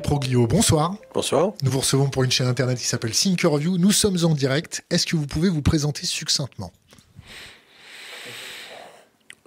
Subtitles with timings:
[0.00, 0.96] Proglio, bonsoir.
[1.14, 1.52] Bonsoir.
[1.62, 3.78] Nous vous recevons pour une chaîne internet qui s'appelle Thinkerview.
[3.78, 4.84] Nous sommes en direct.
[4.90, 6.72] Est-ce que vous pouvez vous présenter succinctement?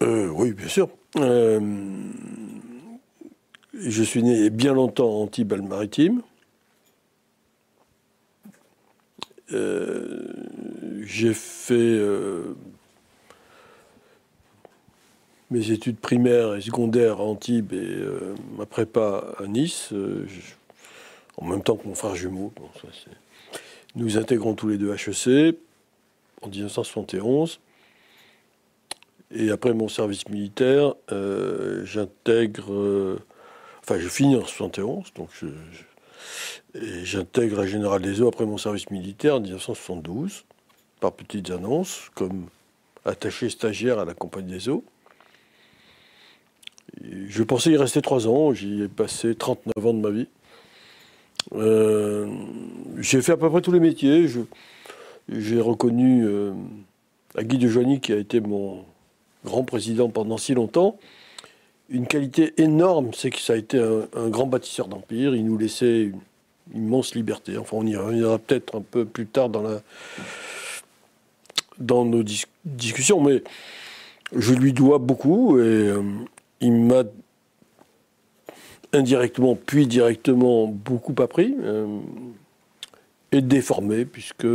[0.01, 0.89] Euh, Oui, bien sûr.
[1.17, 1.59] Euh,
[3.73, 6.21] je suis né bien longtemps en Antibes-Maritime.
[9.51, 10.27] Euh,
[11.05, 11.99] j'ai fait
[15.51, 20.25] mes études primaires et secondaires à Antibes et euh, ma prépa à Nice, euh,
[21.37, 22.53] en même temps que mon frère jumeau.
[23.95, 25.55] Nous intégrons tous les deux HEC
[26.41, 27.59] en 1971.
[29.31, 33.17] Et après mon service militaire, euh, j'intègre.
[33.81, 35.29] enfin, je finis en 71, donc
[37.03, 40.45] j'intègre la Générale des Eaux après mon service militaire en 1972,
[40.99, 42.47] par petites annonces, comme
[43.05, 44.83] attaché stagiaire à la Compagnie des Eaux.
[47.01, 50.27] Je pensais y rester trois ans, j'y ai passé 39 ans de ma vie.
[51.53, 52.27] Euh,
[52.99, 54.27] j'ai fait à peu près tous les métiers.
[55.29, 56.51] j'ai reconnu euh,
[57.37, 58.83] Guy de Joigny, qui a été mon
[59.45, 60.97] grand président pendant si longtemps,
[61.89, 65.35] une qualité énorme, c'est que ça a été un, grand bâtisseur d'empire.
[65.35, 66.11] Il nous laissait
[66.73, 67.57] une immense liberté.
[67.57, 69.49] Enfin, on y reviendra peut-être un peu plus tard
[71.79, 72.23] dans nos
[72.65, 73.43] discussions, mais
[74.35, 76.03] je lui dois beaucoup et euh,
[76.61, 77.03] il m'a
[78.93, 81.99] indirectement puis directement beaucoup appris euh,
[83.31, 84.47] et déformé, puisque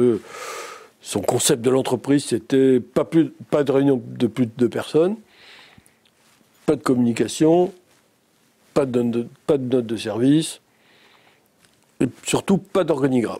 [1.01, 3.09] son concept de l'entreprise, c'était pas,
[3.51, 5.17] pas de réunion de plus de deux personnes,
[6.67, 7.73] pas de communication,
[8.73, 10.61] pas de, pas de note de service,
[12.01, 13.39] et surtout pas d'organigramme.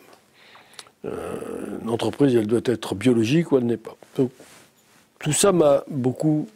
[1.05, 1.37] Euh,
[1.85, 3.97] l'entreprise, elle doit être biologique ou elle n'est pas.
[4.15, 6.49] Tout ça m'a beaucoup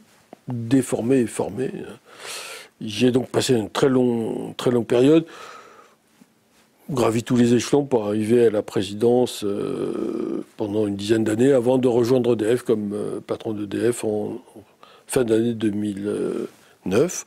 [0.49, 1.71] déformé et formé.
[2.81, 5.27] J'ai donc passé une très, long, très longue période,
[6.91, 11.79] gravi tous les échelons pour arriver à la présidence euh, pendant une dizaine d'années avant
[11.79, 14.41] de rejoindre EDF comme euh, patron d'EDF en,
[15.07, 17.25] fin d'année 2009.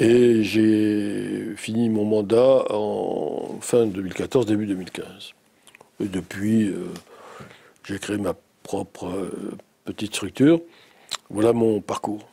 [0.00, 5.32] Et j'ai fini mon mandat en fin 2014, début 2015.
[6.00, 6.86] Et depuis, euh,
[7.84, 9.30] j'ai créé ma propre
[9.84, 10.60] petite structure.
[11.30, 12.28] Voilà mon parcours.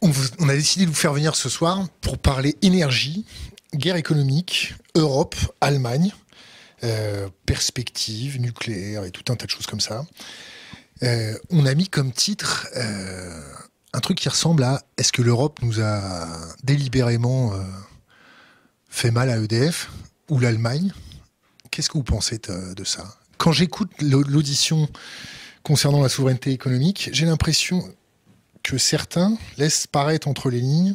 [0.00, 3.26] On, a décidé de vous faire venir ce soir pour parler énergie,
[3.74, 6.12] guerre économique, Europe, Allemagne,
[6.84, 10.06] euh, perspective nucléaire et tout un tas de choses comme ça.
[11.02, 13.42] Euh, on a mis comme titre euh,
[13.92, 16.28] un truc qui ressemble à Est-ce que l'Europe nous a
[16.62, 17.52] délibérément
[18.88, 19.90] fait mal à EDF
[20.30, 20.92] ou l'Allemagne?
[21.70, 23.16] Qu'est-ce que vous pensez de ça?
[23.36, 24.88] Quand j'écoute l'audition
[25.68, 27.84] concernant la souveraineté économique, j'ai l'impression
[28.62, 30.94] que certains laissent paraître entre les lignes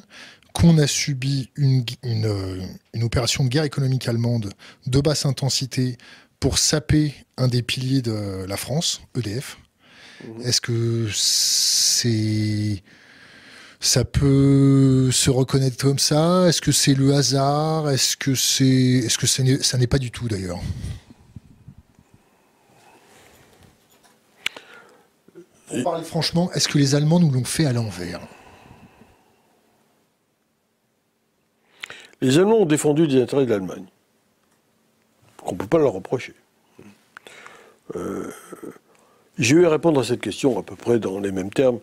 [0.52, 2.60] qu'on a subi une, euh,
[2.96, 4.52] une, opération de guerre économique allemande
[4.88, 5.98] de basse intensité
[6.40, 9.60] pour saper un des piliers de la France, EDF.
[10.24, 10.42] Mmh.
[10.42, 12.82] Est-ce que c'est
[13.80, 16.48] ça peut se reconnaître comme ça?
[16.48, 17.92] Est-ce que c'est le hasard?
[17.92, 20.62] Est-ce que c'est est-ce que ça n'est pas du tout d'ailleurs?
[25.74, 28.20] Pour parler franchement, est-ce que les Allemands nous l'ont fait à l'envers?
[32.22, 33.86] Les Allemands ont défendu les intérêts de l'Allemagne.
[35.46, 36.34] On ne peut pas leur reprocher.
[39.40, 41.80] J'ai eu à répondre à cette question à peu près dans les mêmes termes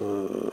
[0.00, 0.50] euh,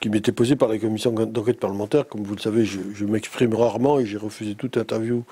[0.00, 2.08] qui m'étaient posés par la commission d'enquête parlementaire.
[2.08, 5.24] Comme vous le savez, je, je m'exprime rarement et j'ai refusé toute interview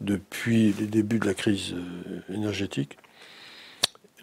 [0.00, 2.96] depuis les débuts de la crise euh, énergétique.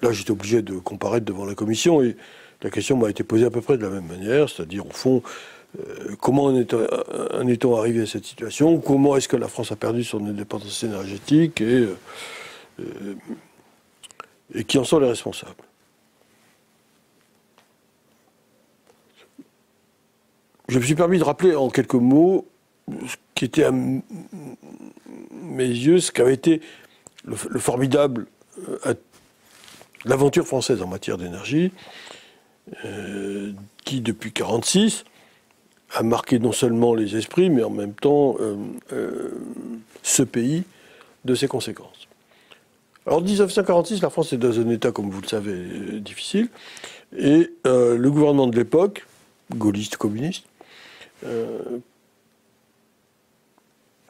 [0.02, 2.16] Là, j'étais obligé de comparaître devant la commission et
[2.62, 5.22] la question m'a été posée à peu près de la même manière, c'est-à-dire au fond,
[5.80, 6.58] euh, comment en
[7.48, 8.80] est-on arrivé à cette situation?
[8.80, 11.98] Comment est-ce que la France a perdu son indépendance énergétique et, euh,
[12.80, 13.16] euh,
[14.54, 15.54] et qui en sont les responsables?
[20.70, 22.48] Je me suis permis de rappeler en quelques mots
[22.90, 26.62] ce qui était à mes yeux, ce qu'avait été
[27.24, 28.28] le, le formidable
[30.08, 31.72] l'aventure française en matière d'énergie,
[32.86, 33.52] euh,
[33.86, 35.06] qui depuis 1946
[35.94, 38.56] a marqué non seulement les esprits, mais en même temps euh,
[38.92, 39.30] euh,
[40.04, 40.64] ce pays
[41.24, 42.08] de ses conséquences.
[43.06, 46.50] Alors en 1946, la France est dans un état, comme vous le savez, difficile,
[47.18, 49.06] et le gouvernement de l'époque,
[49.56, 50.44] gaulliste communiste,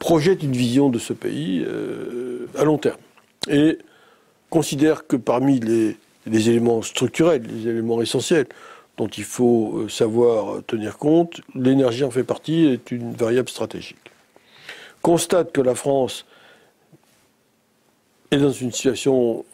[0.00, 1.64] projette une vision de ce pays
[2.56, 2.98] à long terme.
[4.50, 5.96] Considère que parmi les,
[6.26, 8.46] éléments structurels, les éléments essentiels
[8.96, 11.40] dont il faut euh, savoir tenir compte.
[11.54, 13.96] L'énergie en fait partie, est une variable stratégique.
[15.02, 16.26] Constate que la France
[18.30, 19.44] est dans une situation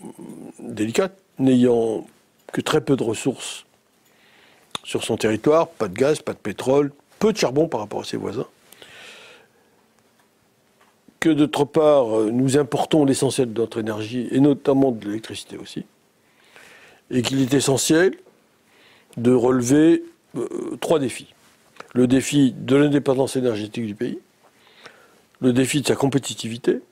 [0.58, 2.06] délicate, n'ayant
[2.52, 3.66] que très peu de ressources
[4.84, 8.04] sur son territoire, pas de gaz, pas de pétrole, peu de charbon par rapport à
[8.04, 8.46] ses voisins.
[11.24, 15.86] Que d'autre part, nous importons l'essentiel de notre énergie, et notamment de l'électricité aussi.
[17.10, 18.14] Et qu'il est essentiel
[19.16, 20.04] de relever
[20.36, 21.32] euh, trois défis.
[21.94, 24.18] Le défi de l'indépendance énergétique du pays,
[25.40, 26.82] le défi de sa compétitivité,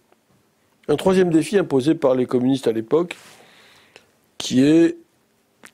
[0.89, 3.19] un troisième défi imposé par les communistes à l'époque,
[4.39, 4.97] qui est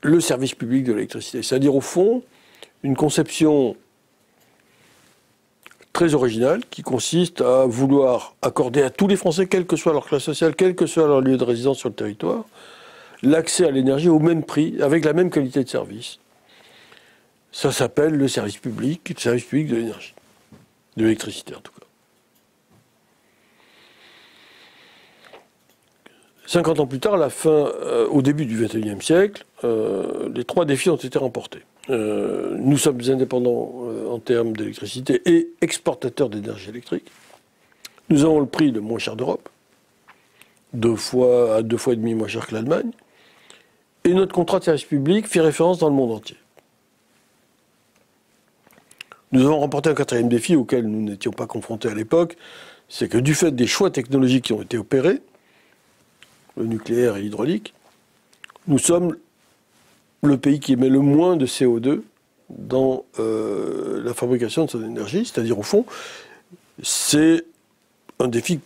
[0.02, 1.44] le service public de l'électricité.
[1.44, 2.24] C'est-à-dire, au fond,
[2.82, 3.76] une conception
[5.92, 10.06] très originale qui consiste à vouloir accorder à tous les Français, quelle que soit leur
[10.06, 12.44] classe sociale, quel que soit leur lieu de résidence sur le territoire,
[13.22, 16.18] l'accès à l'énergie au même prix, avec la même qualité de service.
[17.52, 20.14] Ça s'appelle le service public, le service public de l'énergie,
[20.96, 21.78] de l'électricité en tout cas.
[26.46, 30.64] 50 ans plus tard, la fin, euh, au début du XXIe siècle, euh, les trois
[30.64, 31.62] défis ont été remportés.
[31.90, 37.10] Euh, nous sommes indépendants en termes d'électricité et exportateurs d'énergie électrique.
[38.10, 39.48] Nous avons le prix le moins cher d'Europe,
[40.72, 42.90] deux fois à deux fois et demi moins cher que l'Allemagne.
[44.04, 46.36] Et notre contrat de service public fait référence dans le monde entier.
[49.32, 52.36] Nous avons remporté un quatrième défi auquel nous n'étions pas confrontés à l'époque,
[52.88, 55.20] c'est que du fait des choix technologiques qui ont été opérés,
[56.56, 57.74] le nucléaire et l'hydraulique,
[58.66, 59.16] nous sommes
[60.22, 62.02] le pays qui émet le moins de CO2
[62.50, 65.24] dans euh, la fabrication de son énergie.
[65.24, 65.84] C'est-à-dire, au fond,
[66.82, 67.44] c'est
[68.18, 68.60] un défi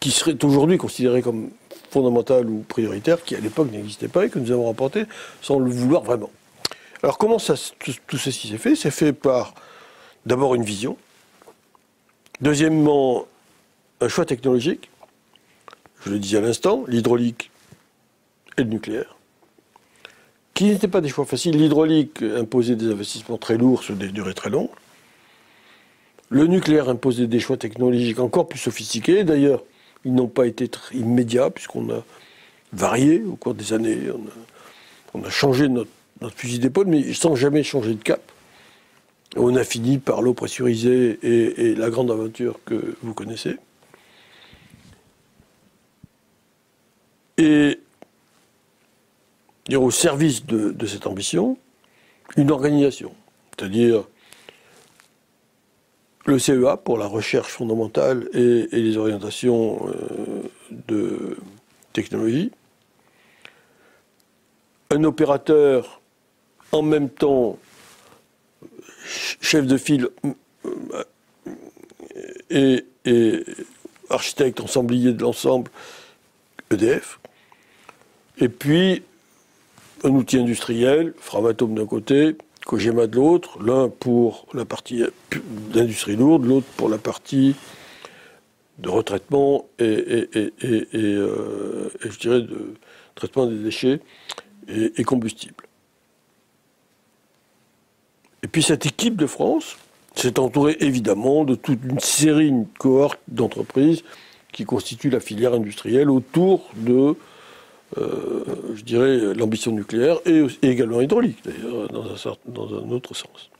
[0.00, 1.50] qui serait aujourd'hui considéré comme
[1.90, 5.04] fondamental ou prioritaire, qui à l'époque n'existait pas et que nous avons remporté
[5.42, 6.30] sans le vouloir vraiment.
[7.02, 8.74] Alors comment ça, tout, tout ceci s'est fait?
[8.74, 9.54] C'est fait par
[10.24, 10.96] d'abord une vision,
[12.40, 13.26] deuxièmement
[14.00, 14.90] un choix technologique,
[16.04, 17.50] je le disais à l'instant, l'hydraulique
[18.56, 19.16] et le nucléaire,
[20.62, 21.58] qui n'étaient pas des choix faciles.
[21.58, 24.70] L'hydraulique imposait des investissements très lourds sur des durées très longues.
[26.28, 29.24] Le nucléaire imposait des choix technologiques encore plus sophistiqués.
[29.24, 29.64] D'ailleurs,
[30.04, 32.04] ils n'ont pas été immédiats, puisqu'on a
[32.72, 33.98] varié au cours des années.
[35.14, 35.90] On a, changé notre,
[36.36, 38.22] fusil d'épaule, mais sans jamais changer de cap.
[39.34, 43.56] On a fini par l'eau pressurisée et la grande aventure que vous connaissez.
[47.38, 47.81] et
[49.70, 51.56] au service de, cette ambition,
[52.36, 53.14] une organisation,
[53.56, 54.04] c'est-à-dire
[56.24, 61.36] le CEA pour la recherche fondamentale et, les orientations euh, de
[61.92, 62.50] technologie,
[64.90, 66.00] un opérateur
[66.70, 67.58] en même temps
[69.40, 70.08] chef de file
[72.52, 73.44] euh, et,
[74.10, 75.70] architecte ensemblier de l'ensemble
[76.70, 77.18] EDF,
[78.38, 79.02] et puis,
[80.04, 85.02] un outil industriel, Framatome d'un côté, Kojima de l'autre, l'un pour la partie
[85.72, 87.54] d'industrie lourde, l'autre pour la partie
[88.78, 90.28] de retraitement et,
[90.64, 92.74] euh, je dirais de
[93.14, 94.00] traitement des déchets
[94.68, 95.64] et, combustibles.
[98.42, 99.76] Et puis cette équipe de France
[100.14, 104.02] s'est entourée évidemment de toute une série, une cohorte d'entreprises
[104.52, 107.16] qui constituent la filière industrielle autour de
[107.96, 113.50] je dirais, l'ambition nucléaire et, également hydraulique, d'ailleurs, dans un, dans un autre sens.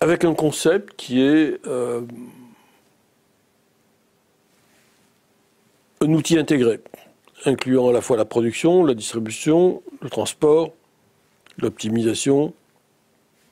[0.00, 2.02] Avec un concept qui est euh,
[6.00, 6.80] un outil intégré,
[7.44, 10.72] incluant à la fois la production, la distribution, le transport,
[11.58, 12.54] l'optimisation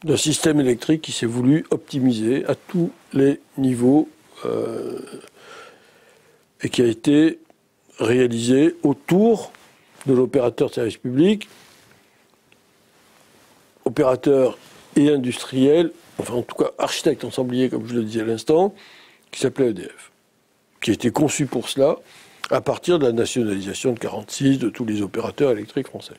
[0.05, 4.09] d'un système électrique qui s'est voulu optimiser à tous les niveaux
[4.45, 5.01] euh,
[6.63, 7.41] et qui a été
[7.99, 9.53] réalisé autour
[10.07, 11.49] de l'opérateur de service public,
[13.85, 14.59] opérateur
[14.97, 18.75] et industriel, enfin en tout cas architecte ensemblier, comme je le disais à l'instant,
[19.31, 20.11] qui s'appelait EDF,
[20.81, 21.97] qui a été conçu pour cela
[22.51, 26.15] à partir de la nationalisation de 46 de tous les opérateurs électriques français.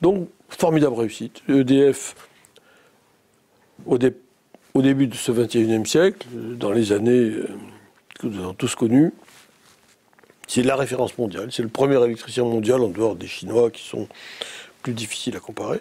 [0.00, 1.42] Donc, formidable réussite.
[1.48, 2.14] EDF,
[3.86, 7.48] au, début de ce 21e siècle, dans les années euh,
[8.18, 9.12] que nous avons tous connues,
[10.46, 11.48] c'est la référence mondiale.
[11.50, 14.08] C'est le premier électricien mondial en dehors des Chinois qui sont
[14.82, 15.80] plus difficiles à comparer.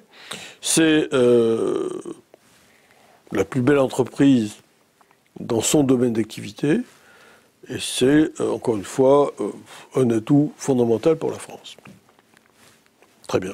[0.61, 1.89] C'est euh,
[3.31, 4.55] la plus belle entreprise
[5.39, 6.79] dans son domaine d'activité.
[7.69, 9.51] Et c'est, euh, encore une fois, euh,
[9.95, 11.77] un atout fondamental pour la France.
[13.27, 13.53] Très bien.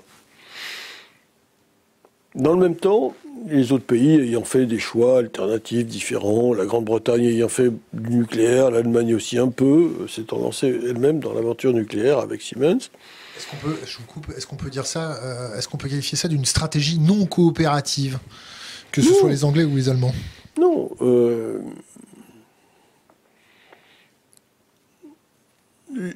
[2.35, 3.15] Dans le même temps,
[3.47, 8.69] les autres pays ayant fait des choix alternatifs différents, la Grande-Bretagne ayant fait du nucléaire,
[8.69, 12.89] l'Allemagne aussi un peu, s'est lancée elle-même dans l'aventure nucléaire avec Siemens.
[13.37, 15.87] Est-ce qu'on peut, je vous coupe, est-ce qu'on peut dire ça, euh, est-ce qu'on peut
[15.87, 18.19] qualifier ça d'une stratégie non coopérative,
[18.91, 20.13] que ce soit les Anglais ou les Allemands?
[20.59, 20.91] Non.
[21.01, 21.61] Euh,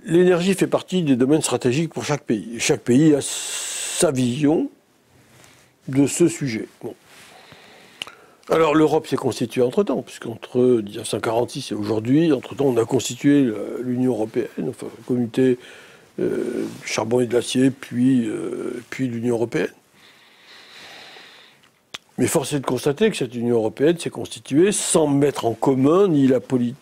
[0.05, 2.59] l'énergie fait partie des domaines stratégiques pour chaque pays.
[2.59, 4.69] Chaque pays a sa vision
[5.87, 6.67] de ce sujet.
[8.49, 13.49] Alors l'Europe s'est constituée entre-temps, puisqu'entre 1946 et aujourd'hui, entre-temps, on a constitué
[13.81, 15.57] l'Union européenne, enfin la communauté
[16.19, 19.73] euh, charbon et de l'acier, puis, euh, puis l'Union européenne.
[22.19, 26.07] Mais force est de constater que cette Union européenne s'est constituée sans mettre en commun
[26.07, 26.75] ni l'énergie,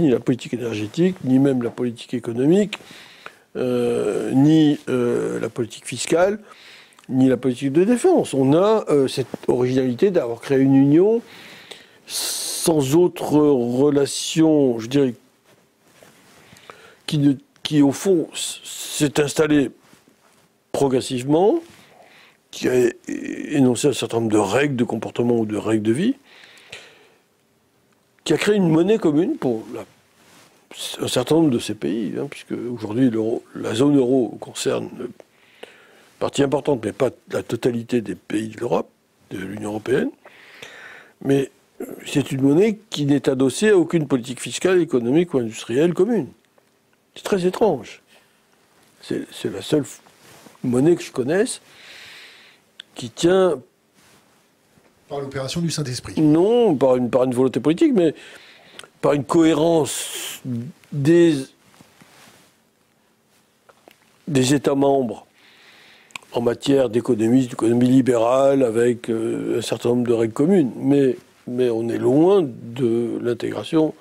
[0.00, 2.78] ni, la politique énergétique, ni même la politique économique,
[3.54, 6.40] euh, ni la politique fiscale
[7.08, 8.34] ni la politique de défense.
[8.34, 11.22] On a euh, cette originalité d'avoir créé une union
[12.06, 15.14] sans autre relation, je dirais,
[17.06, 19.70] qui, qui au fond s'est installée
[20.72, 21.60] progressivement,
[22.50, 26.14] qui a énoncé un certain nombre de règles de comportement ou de règles de vie,
[28.24, 29.64] qui a créé une monnaie commune pour
[31.00, 33.10] un certain nombre de ces pays, hein, puisque aujourd'hui
[33.54, 34.90] la zone euro concerne
[36.18, 38.88] partie importante, mais pas la totalité des pays de l'Europe,
[39.30, 40.10] de l'Union européenne.
[41.22, 45.94] Mais euh, c'est une monnaie qui n'est adossée à aucune politique fiscale, économique ou industrielle
[45.94, 46.28] commune.
[47.14, 48.02] C'est très étrange.
[49.02, 49.84] C'est la seule
[50.64, 51.60] monnaie que je connaisse
[52.96, 53.60] qui tient.
[55.08, 58.14] Par l'opération du Saint-Esprit Non, par une, par une volonté politique, mais
[59.00, 60.40] par une cohérence
[60.90, 61.36] des,
[64.26, 65.25] des États membres
[66.32, 70.70] en matière d'économie, d'économie libérale, avec euh, un certain nombre de règles communes.
[70.76, 71.16] Mais,
[71.46, 73.94] mais on est loin de l'intégration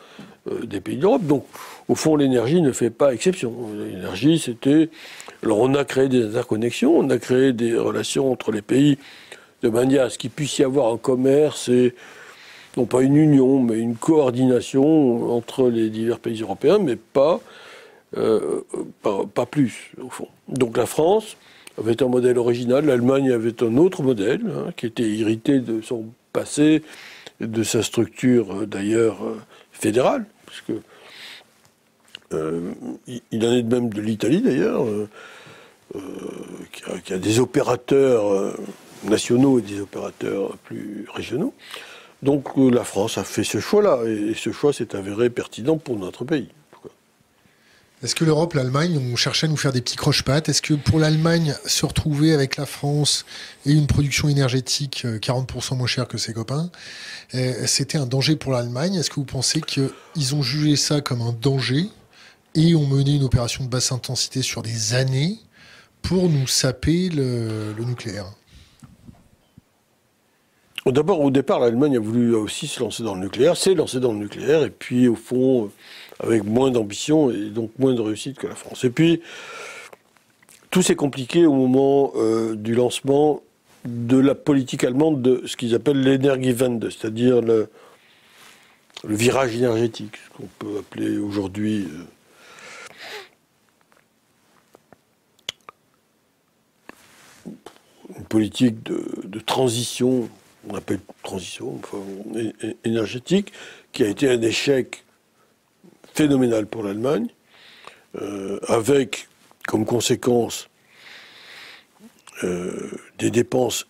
[0.52, 1.24] euh, des pays d'Europe.
[1.24, 1.46] Donc,
[1.88, 3.54] au fond, l'énergie ne fait pas exception.
[3.78, 4.90] L'énergie, c'était.
[5.44, 8.98] Alors, on a créé des interconnexions, on a créé des relations entre les pays
[9.62, 11.96] de manière à ce qu'il puisse y avoir un commerce et,
[12.78, 17.40] non pas une union, mais une coordination entre les divers pays européens, mais pas,
[18.18, 18.62] euh,
[19.02, 20.28] pas, pas, plus, au fond.
[20.48, 21.38] Donc, la France
[21.78, 26.06] avait un modèle original, l'Allemagne avait un autre modèle, hein, qui était hérité de son
[26.32, 26.84] passé,
[27.40, 29.42] de sa structure euh, d'ailleurs euh,
[29.72, 30.72] fédérale, puisque
[32.34, 32.72] euh,
[33.32, 34.86] il en est de même de l'Italie d'ailleurs,
[37.04, 38.58] qui, a des opérateurs
[39.04, 41.54] nationaux et des opérateurs plus régionaux.
[42.24, 46.26] Donc la France a fait ce choix-là, et ce choix s'est avéré pertinent pour notre
[46.26, 46.50] pays.
[48.06, 50.48] Est-ce que l'Europe, l'Allemagne ont cherché à nous faire des petits croche-pattes?
[50.48, 53.26] Est-ce que pour l'Allemagne, se retrouver avec la France
[53.66, 56.70] et une production énergétique 40% euh, moins chère que ses copains,
[57.34, 58.94] euh, c'était un danger pour l'Allemagne?
[58.94, 61.88] Est-ce que vous pensez qu'ils ont jugé ça comme un danger
[62.54, 65.40] et ont mené une opération de basse intensité sur des années
[66.04, 68.28] pour nous saper le, nucléaire?
[70.86, 74.14] D'abord, au départ, l'Allemagne a voulu aussi se lancer dans le nucléaire, s'est lancée dans
[74.14, 75.72] le nucléaire, et puis au fond,
[76.20, 78.84] avec moins d'ambition et donc moins de réussite que la France.
[78.84, 79.22] Et puis,
[80.72, 83.42] tout s'est compliqué au moment euh, du lancement
[83.86, 87.70] de la politique allemande de ce qu'ils appellent l'Energiewende, c'est-à-dire le,
[89.06, 91.88] virage énergétique, ce qu'on peut appeler aujourd'hui
[97.46, 97.52] euh,
[98.18, 100.28] une politique de, transition,
[100.68, 101.80] on appelle transition
[102.84, 103.54] énergétique,
[103.94, 105.05] qui a été un échec
[106.16, 107.28] phénoménal pour l'Allemagne,
[108.22, 109.28] euh, avec
[109.68, 110.70] comme conséquence
[112.44, 113.86] euh, des dépenses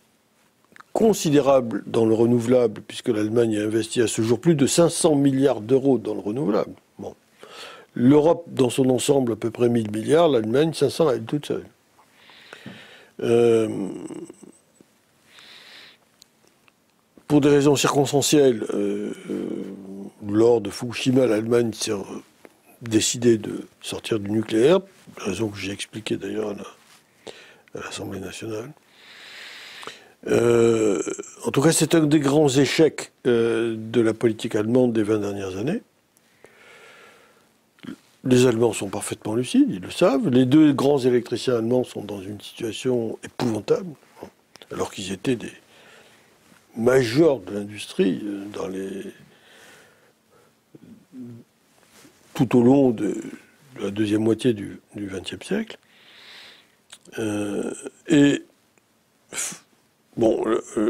[0.94, 5.62] considérables dans le renouvelable, puisque l'Allemagne a investi à ce jour plus de 500 milliards
[5.62, 6.74] d'euros dans le renouvelable.
[6.98, 7.14] Bon.
[7.94, 11.66] L'Europe, dans son ensemble, à peu près 1000 milliards, l'Allemagne, 500, elle toute seule.
[13.22, 13.68] Euh,
[17.28, 18.66] pour des raisons circonstancielles,
[20.28, 21.94] lors de Fukushima, l'Allemagne s'est
[22.82, 24.80] décidée de sortir du nucléaire,
[25.18, 28.72] raison que j'ai expliquée d'ailleurs à l'Assemblée nationale.
[30.28, 31.02] Euh,
[31.44, 35.20] en tout cas, c'est un des grands échecs euh, de la politique allemande des 20
[35.20, 35.82] dernières années.
[38.24, 40.30] Les Allemands sont parfaitement lucides, ils le savent.
[40.30, 43.94] Les deux grands électriciens allemands sont dans une situation épouvantable,
[44.72, 45.52] alors qu'ils étaient des
[46.78, 49.04] majors de l'industrie euh, dans les
[52.34, 53.16] tout au long de,
[53.80, 55.78] la deuxième moitié du XXe siècle.
[58.08, 58.44] et
[60.18, 60.44] bon,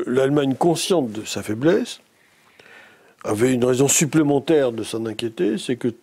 [0.08, 2.00] l'Allemagne consciente de sa faiblesse
[3.24, 5.94] avait une raison supplémentaire de s'en inquiéter, c'est que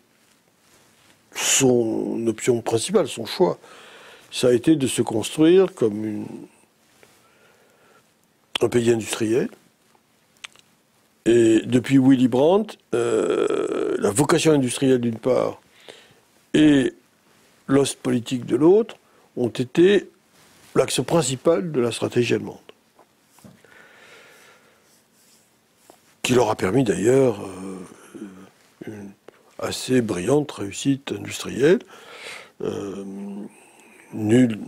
[1.34, 3.58] son option principale, son choix,
[4.30, 6.26] ça a été de se construire comme
[8.60, 9.48] un pays industriel.
[11.24, 15.60] Et depuis Willy Brandt, euh, la vocation industrielle d'une part
[16.54, 16.92] et
[17.68, 18.96] l'ost politique de l'autre
[19.36, 20.10] ont été
[20.74, 22.56] l'axe principal de la stratégie allemande.
[26.22, 27.78] Qui leur a permis d'ailleurs euh,
[28.86, 29.10] une
[29.58, 31.78] assez brillante réussite industrielle.
[32.62, 33.04] Euh,
[34.12, 34.58] nul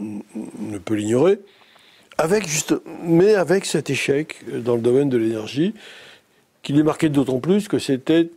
[0.58, 1.40] ne peut l'ignorer.
[3.02, 5.75] Mais avec cet échec dans le domaine de l'énergie,
[6.64, 8.30] qui les marqué d'autant plus que c'était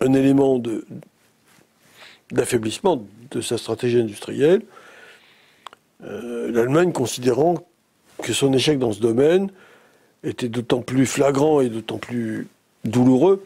[0.00, 0.62] un élément
[2.30, 4.62] d'affaiblissement de sa stratégie industrielle.
[6.04, 7.66] Euh, L'Allemagne considérant
[8.22, 9.50] que son échec dans ce domaine
[10.22, 12.46] était d'autant plus flagrant et d'autant plus
[12.84, 13.44] douloureux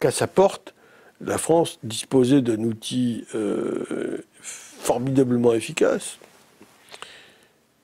[0.00, 0.74] qu'à sa porte,
[1.20, 6.18] la France disposait d'un outil euh, formidablement efficace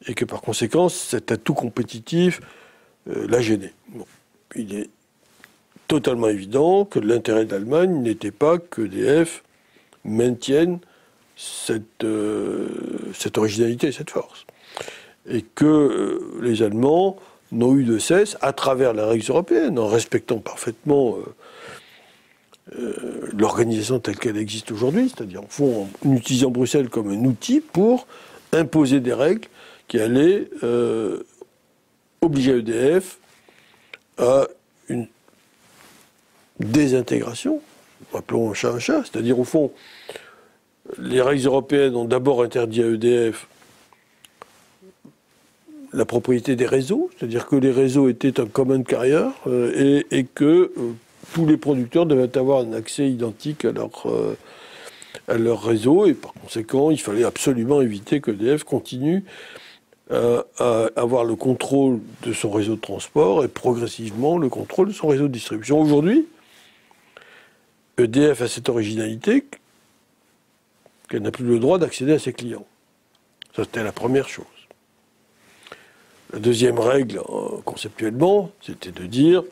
[0.07, 2.41] et que par conséquent, cet atout compétitif
[3.09, 3.73] euh, l'a gêné.
[4.55, 4.91] Il est
[5.89, 9.43] totalement évident que l'intérêt d'Allemagne n'était pas que DF
[10.05, 10.79] maintienne
[11.37, 12.69] cette, euh,
[13.15, 14.47] cette originalité, cette force.
[15.29, 17.17] Et que euh, les Allemands
[17.51, 21.17] n'ont eu de cesse, à travers les règles européennes, en respectant parfaitement
[23.37, 28.07] l'organisation telle qu'elle existe aujourd'hui, c'est-à-dire en, en utilisant Bruxelles comme un outil pour
[28.53, 29.49] imposer des règles
[29.89, 30.49] qui allait
[32.23, 33.19] euh, obliger EDF
[34.19, 34.47] à
[34.89, 35.07] une
[36.61, 37.61] désintégration,
[38.15, 39.73] appelons un chat un chat, c'est-à-dire au fond,
[40.99, 43.49] les règles européennes ont d'abord interdit à EDF
[45.93, 50.73] la propriété des réseaux, c'est-à-dire que les réseaux étaient un common carrier euh, et, que
[50.77, 50.93] euh,
[51.35, 54.07] tous les producteurs devaient avoir un accès identique à leur,
[55.29, 59.25] à leur réseau et par conséquent il fallait absolument éviter que EDF continue
[60.11, 64.93] euh, à avoir le contrôle de son réseau de transport et progressivement le contrôle de
[64.93, 65.81] son réseau de distribution.
[65.81, 66.27] Aujourd'hui,
[67.99, 69.45] EDF a cette originalité
[71.09, 72.67] qu'elle n'a plus le droit d'accéder à ses clients.
[73.55, 74.47] Ça, c'était la première chose.
[76.33, 79.45] La deuxième règle, euh, conceptuellement, c'était de dire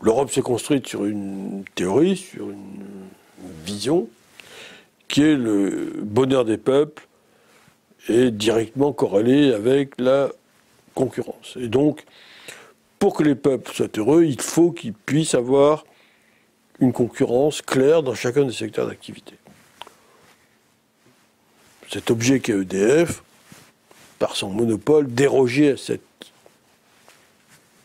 [0.00, 3.08] l'Europe s'est construite sur une théorie, sur une
[3.64, 4.08] vision,
[5.08, 7.08] qui est le bonheur des peuples
[8.08, 10.30] est directement corrélé avec la
[10.94, 11.56] concurrence.
[11.60, 12.04] Et donc,
[12.98, 15.84] pour que les peuples soient heureux, il faut qu'ils puissent avoir
[16.80, 19.34] une concurrence claire dans chacun des secteurs d'activité.
[21.90, 23.22] Cet objet qu'est EDF,
[24.18, 26.02] par son monopole, dérogeait à cette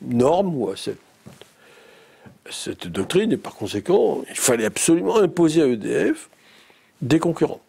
[0.02, 0.76] norme ou à
[2.50, 6.30] cette doctrine, et par conséquent, il fallait absolument imposer à EDF
[7.02, 7.63] des concurrents.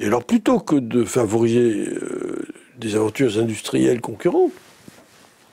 [0.00, 2.46] Et alors, plutôt que de favoriser euh,
[2.78, 4.52] des aventures industrielles concurrentes,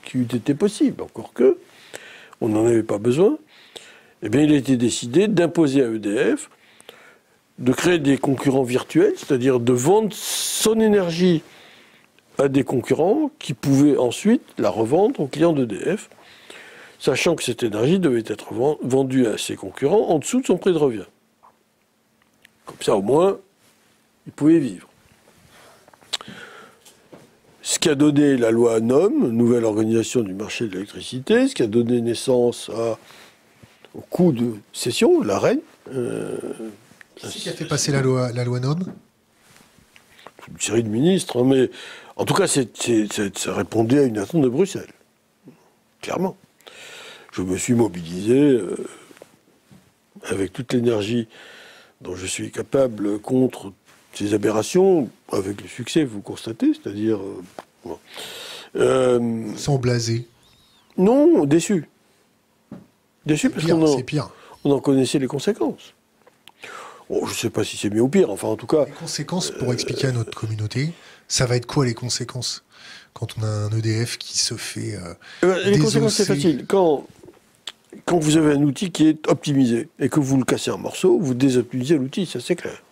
[0.04, 1.58] qui eût été possible, encore que,
[2.40, 3.38] on n'en avait pas besoin,
[4.22, 6.50] eh bien, il a été décidé d'imposer à EDF
[7.58, 11.42] de créer des concurrents virtuels, c'est-à-dire de vendre son énergie
[12.38, 16.08] à des concurrents qui pouvaient ensuite la revendre aux clients d'EDF,
[16.98, 20.72] sachant que cette énergie devait être vendue à ses concurrents en dessous de son prix
[20.72, 21.06] de revient.
[22.64, 23.38] Comme ça, au moins,
[24.26, 24.88] ils pouvaient vivre.
[27.62, 31.62] Ce qui a donné la loi NOM, nouvelle organisation du marché de l'électricité, ce qui
[31.62, 32.70] a donné naissance
[33.94, 35.60] au coup de cession, la reine.
[35.94, 36.36] Euh,
[37.16, 38.80] qui a fait passer la loi, la loi NOM
[40.48, 41.70] Une série de ministres, hein, mais
[42.16, 44.92] en tout cas, ça répondait à une attente de Bruxelles.
[46.00, 46.36] Clairement.
[47.32, 48.76] Je me suis mobilisé euh,
[50.24, 51.28] avec toute l'énergie
[52.02, 53.72] dont je suis capable contre
[54.14, 57.18] ces aberrations, avec le succès, vous constatez, c'est-à-dire.
[57.18, 57.94] Euh,
[58.76, 60.26] euh, Sans blaser.
[60.96, 61.88] Non, déçu.
[63.26, 63.98] Déçu parce qu'on en,
[64.64, 65.94] on en connaissait les conséquences.
[67.10, 68.84] je ne sais pas si c'est mieux ou pire, enfin en tout cas.
[68.84, 70.92] Les conséquences, pour expliquer à notre communauté,
[71.28, 72.64] ça va être quoi les conséquences
[73.14, 74.96] quand on a un EDF qui se fait.
[74.96, 76.66] Euh, eh ben, les conséquences, c'est facile.
[76.66, 77.06] Quand,
[78.04, 81.18] quand vous avez un outil qui est optimisé et que vous le cassez en morceaux,
[81.20, 82.82] vous désoptimisez l'outil, ça c'est clair.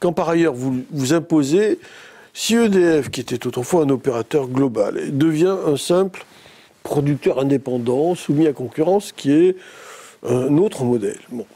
[0.00, 1.78] Quand par ailleurs vous, vous imposez,
[2.34, 6.24] si EDF, qui était autrefois un opérateur global, devient un simple
[6.82, 9.56] producteur indépendant, soumis à concurrence, qui est
[10.26, 11.18] un autre modèle.
[11.30, 11.46] Bon.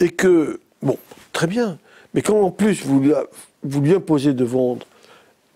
[0.00, 0.98] Et que, bon,
[1.32, 1.78] très bien,
[2.14, 3.12] Mais quand en plus vous,
[3.64, 4.86] vous lui imposez de vendre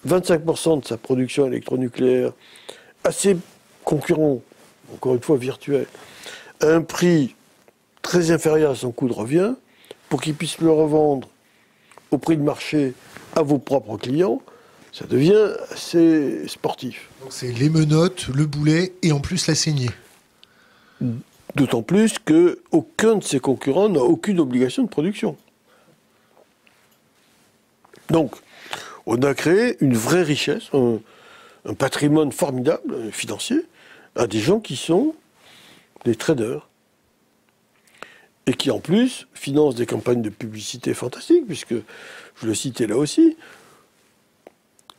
[0.06, 2.32] 25% de sa production électronucléaire
[3.04, 3.36] à ses
[3.84, 4.42] concurrents,
[4.92, 5.86] encore une fois virtuels,
[6.60, 7.36] à un prix
[8.02, 9.54] très inférieur à son coût de revient,
[10.08, 11.28] pour qu'il puisse le revendre
[12.10, 12.94] au prix de marché
[13.36, 14.40] à vos propres clients,
[14.92, 17.08] ça devient assez sportif.
[17.22, 19.90] Donc c'est les menottes, le boulet et en plus la saignée.
[21.54, 25.36] D'autant plus qu'aucun de ses concurrents n'a aucune obligation de production.
[28.10, 28.34] Donc,
[29.06, 31.00] on a créé une vraie richesse, un,
[31.74, 33.60] patrimoine formidable euh, financier,
[34.16, 35.14] à des gens qui sont
[36.04, 36.67] des traders.
[38.48, 41.74] Et qui en plus financent des campagnes de publicité fantastiques, puisque
[42.40, 43.36] je le citais là aussi.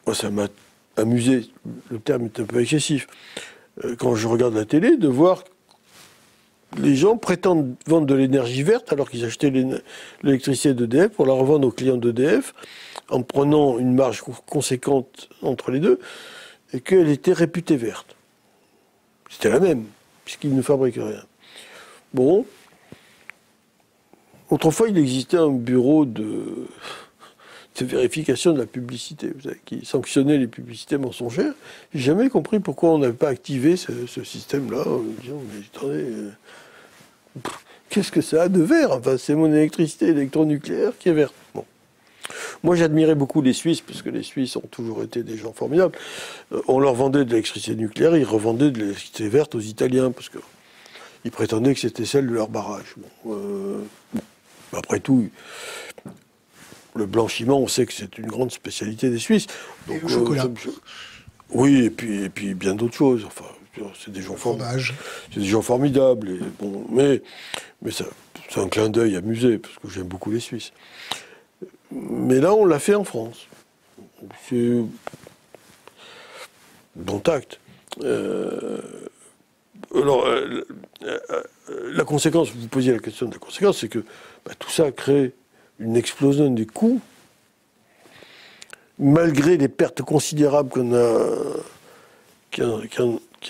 [0.06, 0.50] Moi, ça m'a
[0.98, 1.50] amusé,
[1.90, 3.08] le terme est un peu excessif,
[3.84, 5.46] euh, quand je regarde la télé, de voir
[6.78, 9.52] les gens prétendent vendre de l'énergie verte alors qu'ils achetaient
[10.22, 12.54] l'électricité d'EDF pour la revendre aux clients d'EDF
[13.10, 16.00] en prenant une marge conséquente entre les deux
[16.74, 18.16] et qu'elle était réputée verte.
[19.32, 19.86] C'était la même,
[20.24, 21.24] puisqu'ils ne fabriquaient rien.
[22.14, 22.46] Bon.
[24.50, 26.68] Autrefois, il existait un bureau de,
[27.82, 29.32] vérification de la publicité,
[29.66, 31.54] qui sanctionnait les publicités mensongères.
[31.94, 36.30] J'ai jamais compris pourquoi on n'avait pas activé ce, système-là en disant, mais attendez, euh,
[37.90, 38.92] qu'est-ce que ça a de vert?
[38.92, 41.36] Enfin, c'est mon électricité électronucléaire qui est verte.
[41.54, 41.64] Bon.
[42.64, 45.96] Moi, j'admirais beaucoup les Suisses, parce que les Suisses ont toujours été des gens formidables.
[46.52, 50.30] Euh, on leur vendait de l'électricité nucléaire, ils revendaient de l'électricité verte aux Italiens, parce
[50.30, 52.96] qu'ils prétendaient que c'était celle de leur barrage.
[53.28, 53.82] Euh,
[54.74, 55.30] après tout,
[56.96, 59.48] le blanchiment, on sait que c'est une grande spécialité des Suisses.
[59.88, 60.48] Donc, le chocolat.
[61.52, 63.26] oui, et puis, et puis bien d'autres choses.
[63.26, 63.46] Enfin,
[64.04, 64.82] c'est des gens formidables.
[65.34, 66.30] C'est des gens formidables.
[66.30, 67.22] Et bon, mais
[67.82, 70.74] mais c'est un clin d'œil amusé, parce que j'aime beaucoup les Suisses.
[71.92, 73.48] Mais là, on l'a fait en France.
[74.50, 74.84] C'est
[76.96, 77.60] bon tact.
[78.02, 78.82] Euh,
[79.96, 80.66] alors, euh,
[81.04, 81.44] euh,
[81.94, 84.00] la conséquence, vous posiez la question de la conséquence, c'est que
[84.46, 85.34] bah, tout ça crée
[85.80, 87.02] une explosion des coûts,
[89.00, 91.20] malgré les pertes considérables qu'on a,
[92.52, 92.82] qui, en,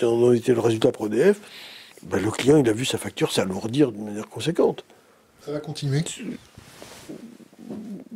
[0.06, 1.40] ont été le résultat pour EDF,
[2.02, 4.84] bah, le client il a vu sa facture s'alourdir de manière conséquente.
[5.44, 6.02] Ça va continuer?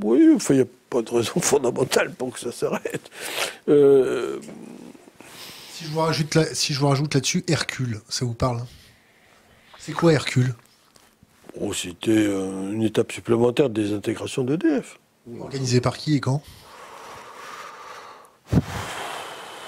[0.03, 3.11] Oui, il n'y a pas de raison fondamentale pour que ça s'arrête.
[3.69, 4.39] Euh,
[5.75, 8.61] si je vous rajoute, là, si rajoute là-dessus Hercule, ça vous parle?
[9.79, 10.55] C'est quoi Hercule?
[11.61, 15.01] Oh, C'était euh, une étape supplémentaire de désintégration d'EDF.
[15.41, 16.43] Organisé par qui et quand?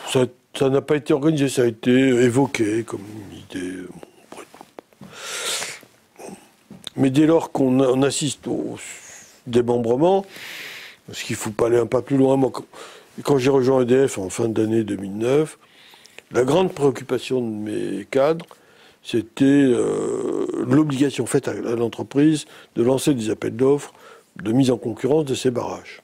[0.09, 3.83] Ça n'a pas été organisé, ça a été évoqué comme une idée.
[6.95, 8.79] Mais dès lors qu'on assiste au
[9.47, 10.25] démembrement,
[11.07, 12.37] parce qu'il ne faut pas aller un pas plus loin.
[12.37, 12.53] Moi,
[13.25, 15.59] quand j'ai rejoint EDF en fin d'année 2009,
[16.33, 18.47] la grande préoccupation de mes cadres,
[19.03, 23.93] c'était euh, l'obligation faite à, l'entreprise de lancer des appels d'offres
[24.37, 26.03] de mise en concurrence de ces barrages.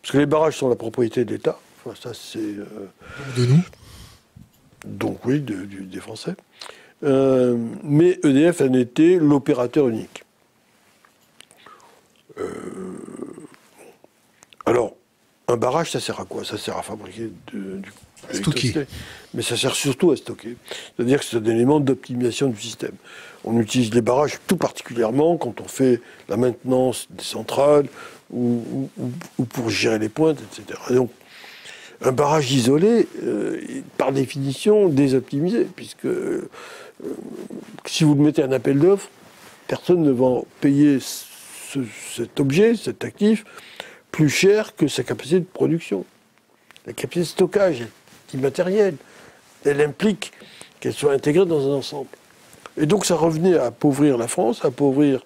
[0.00, 1.58] Parce que les barrages sont la propriété de l'État.
[1.84, 2.38] Enfin, ça, c'est.
[2.38, 2.64] Euh,
[3.36, 3.62] de nous
[4.84, 6.34] Donc, oui, des Français.
[7.02, 10.24] Euh, mais EDF en était l'opérateur unique.
[14.64, 14.94] Alors,
[15.48, 16.44] un barrage, ça sert à quoi?
[16.44, 17.82] Ça sert à fabriquer du
[18.32, 18.86] stocker.
[19.34, 20.56] Mais ça sert surtout à stocker.
[20.96, 22.94] C'est-à-dire que c'est un élément d'optimisation du système.
[23.44, 27.86] On utilise les barrages tout particulièrement quand on fait la maintenance des centrales
[28.30, 28.90] ou,
[29.50, 30.78] pour gérer les pointes, etc.
[30.90, 31.10] donc,
[32.00, 33.60] un barrage isolé, euh,
[33.96, 36.48] par définition, désoptimisé, puisque euh,
[37.86, 39.10] si vous mettez un appel d'offres,
[39.66, 43.44] personne ne va payer cet objet, cet actif,
[44.12, 46.04] plus cher que sa capacité de production.
[46.86, 47.90] La capacité de stockage est
[48.34, 48.96] immatérielle.
[49.64, 50.32] Elle implique
[50.80, 52.08] qu'elle soit intégrée dans un ensemble.
[52.76, 55.24] Et donc ça revenait à appauvrir la France, à appauvrir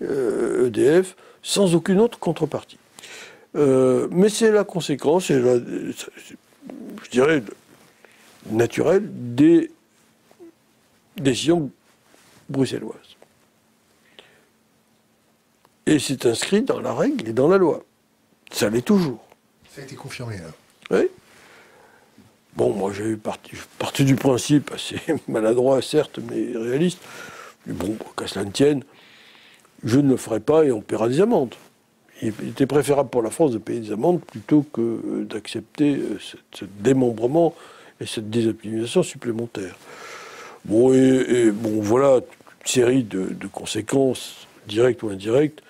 [0.00, 1.04] EDF, euh, e
[1.42, 2.78] sans aucune autre contrepartie.
[3.56, 5.92] Euh, mais c'est la conséquence, je
[7.10, 7.42] dirais,
[8.50, 9.70] naturelle des
[11.16, 11.70] décisions
[12.48, 12.96] bruxelloises.
[15.86, 17.82] Et c'est inscrit dans la règle et dans la loi.
[18.50, 19.24] Ça l'est toujours.
[19.74, 20.36] Ça a été confirmé.
[20.90, 21.08] Oui.
[22.56, 27.00] Bon, moi j'ai parti, parti du principe, assez maladroit certes, mais réaliste.
[27.66, 28.82] Mais bon, qu'à cela ne tienne,
[29.84, 31.54] je ne le ferai pas et on paiera des amendes.
[32.20, 36.18] Il était préférable pour la France de payer des amendes plutôt que d'accepter euh,
[36.52, 37.54] ce démembrement
[38.00, 39.76] et cette désoptimisation supplémentaire.
[40.64, 45.62] Bon, et, bon, voilà une série de, de conséquences directes ou indirectes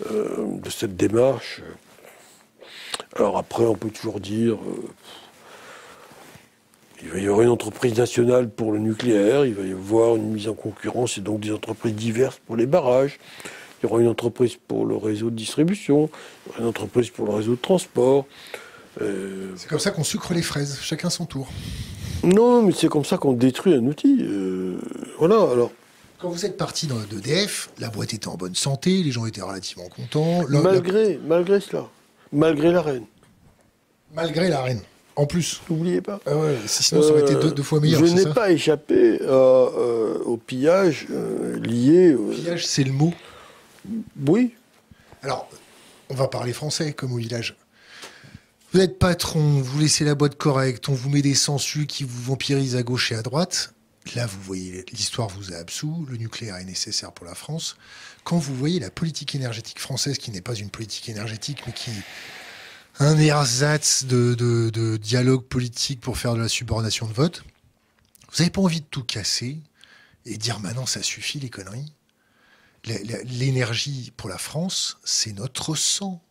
[0.00, 1.62] de cette démarche.
[3.16, 4.58] Alors après, on peut toujours dire,
[7.04, 10.32] il va y avoir une entreprise nationale pour le nucléaire, il va y avoir une
[10.32, 13.18] mise en concurrence et donc des entreprises diverses pour les barrages.
[13.82, 16.08] Il y aura une entreprise pour le réseau de distribution,
[16.58, 18.26] une entreprise pour le réseau de transport.
[19.02, 21.48] Euh, c'est comme ça qu'on sucre les fraises, chacun son tour.
[22.22, 24.18] Non, mais c'est comme ça qu'on détruit un outil.
[24.22, 24.78] Euh,
[25.18, 25.72] voilà, alors.
[26.18, 29.42] Quand vous êtes parti dans d'EDF, la boîte était en bonne santé, les gens étaient
[29.42, 30.46] relativement contents.
[30.48, 31.86] malgré, malgré cela,
[32.32, 33.04] malgré la reine.
[34.14, 34.80] Malgré la reine.
[35.16, 35.60] En plus.
[35.70, 36.20] N'oubliez pas.
[36.26, 38.04] Ah ouais, sinon, ça aurait été deux, fois meilleur.
[38.04, 41.06] Je n'ai pas échappé euh, au pillage
[41.62, 42.16] lié.
[42.32, 43.14] Pillage, c'est le mot
[44.26, 44.54] Oui.
[45.22, 45.48] Alors,
[46.10, 47.56] on va parler français comme au village.
[48.72, 52.22] Vous êtes patron, vous laissez la boîte correcte, on vous met des sangsues qui vous
[52.24, 53.72] vampirisent à gauche et à droite.
[54.16, 57.76] Là, vous voyez, l'histoire vous a absous, le nucléaire est nécessaire pour la France.
[58.24, 61.90] Quand vous voyez la politique énergétique française, qui n'est pas une politique énergétique, mais qui
[62.98, 67.44] un ersatz de, dialogue politique pour faire de la subordination de vote,
[68.30, 69.58] vous n'avez pas envie de tout casser
[70.26, 71.92] et dire maintenant ça suffit les conneries
[72.84, 76.22] L'énergie pour la France, c'est notre sang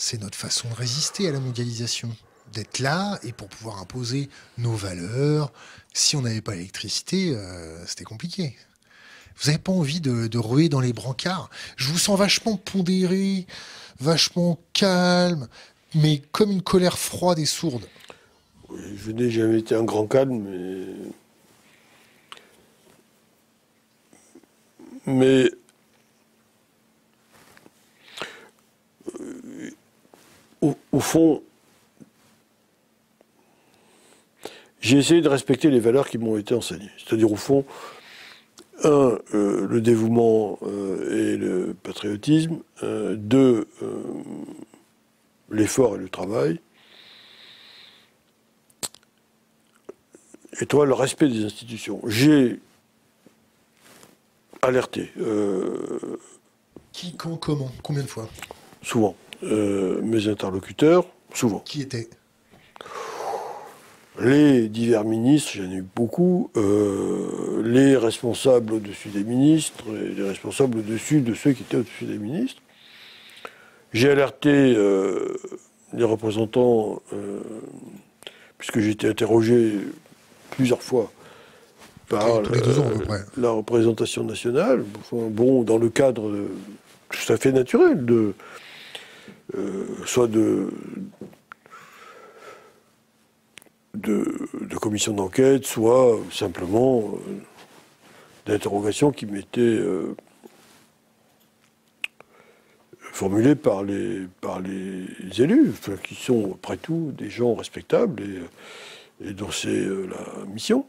[0.00, 2.16] c'est notre façon de résister à la mondialisation.
[2.54, 5.52] D'être là et pour pouvoir imposer nos valeurs.
[5.92, 8.56] Si on n'avait pas l'électricité, euh, c'était compliqué.
[9.36, 11.50] Vous n'avez pas envie de, de ruer dans les brancards.
[11.76, 13.46] Je vous sens vachement pondéré,
[14.00, 15.48] vachement calme,
[15.94, 17.86] mais comme une colère froide et sourde.
[18.96, 20.86] je n'ai jamais été un grand calme, mais.
[25.06, 25.50] Mais
[30.60, 31.42] au, fond,
[34.80, 36.90] j'ai essayé de respecter les valeurs qui m'ont été enseignées.
[36.98, 37.64] C'est-à-dire, au fond,
[38.84, 42.58] un, euh, le dévouement euh, et le patriotisme.
[42.82, 43.66] Euh, deux,
[45.50, 46.60] l'effort et le travail.
[50.60, 52.00] Et toi, le respect des institutions.
[52.06, 52.60] J'ai
[54.62, 55.10] alerté.
[56.92, 58.28] Qui, quand, comment Combien de fois?
[58.82, 59.16] Souvent.
[59.42, 61.60] Euh, mes interlocuteurs, souvent.
[61.60, 62.10] Qui étaient
[64.20, 70.28] les divers ministres, j'en ai eu beaucoup, euh, les responsables au-dessus des ministres, et les
[70.28, 72.60] responsables au-dessus de ceux qui étaient au-dessus des ministres.
[73.92, 75.36] J'ai alerté euh,
[75.92, 77.02] les représentants,
[78.58, 79.78] puisque j'ai été interrogé
[80.50, 81.10] plusieurs fois
[82.08, 82.42] par
[83.36, 86.32] la, représentation nationale, bon, dans le cadre
[87.10, 88.34] tout à fait naturel de,
[89.56, 90.70] euh, soit de,
[93.94, 97.40] de, commission d'enquête, soit simplement euh,
[98.46, 100.16] d'interrogations qui m'étaient euh,
[103.20, 108.22] formulées par les, par les élus, qui sont après tout des gens respectables
[109.22, 110.86] et, dont c'est la mission.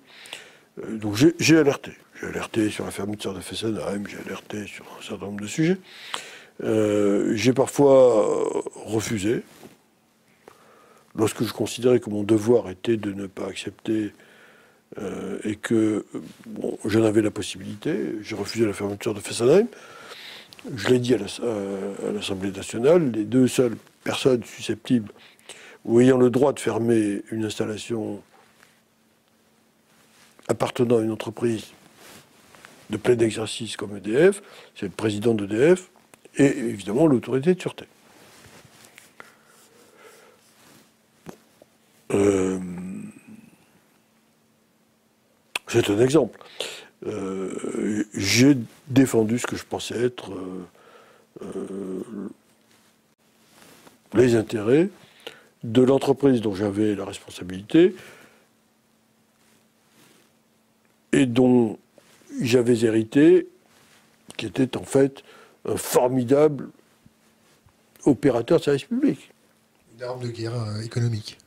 [0.88, 1.92] donc j'ai alerté.
[2.18, 5.78] J'ai alerté sur la fermeture de Fessenheim, j'ai alerté sur un certain nombre de sujets.
[6.64, 9.42] Euh, j'ai parfois euh, refusé,
[11.18, 14.14] lorsque je considérais que mon devoir était de ne pas accepter
[15.02, 16.06] euh, et que
[16.46, 19.68] bon, j'en avais la possibilité, j'ai refusé la fermeture de Fessenheim.
[20.76, 21.18] Je l'ai dit à
[22.14, 25.12] l'Assemblée nationale, les deux seules personnes susceptibles
[25.86, 28.22] ou ayant le droit de fermer une installation
[30.48, 31.68] appartenant à une entreprise
[32.92, 34.44] de plein exercice comme EDF,
[34.76, 35.90] c'est le président d'EDF
[36.36, 37.86] et évidemment l'autorité de sûreté.
[42.14, 42.60] Euh,
[45.68, 46.38] c'est un exemple.
[47.08, 50.32] Euh, j'ai défendu ce que je pensais être
[51.42, 52.04] euh,
[54.14, 54.90] les intérêts
[55.64, 57.96] de l'entreprise dont j'avais la responsabilité
[61.12, 61.78] et dont
[62.40, 63.48] j'avais hérité,
[64.38, 65.24] qui était en fait
[65.68, 66.70] un formidable
[68.06, 69.32] opérateur de service public.
[69.96, 71.38] Une arme de guerre euh, économique.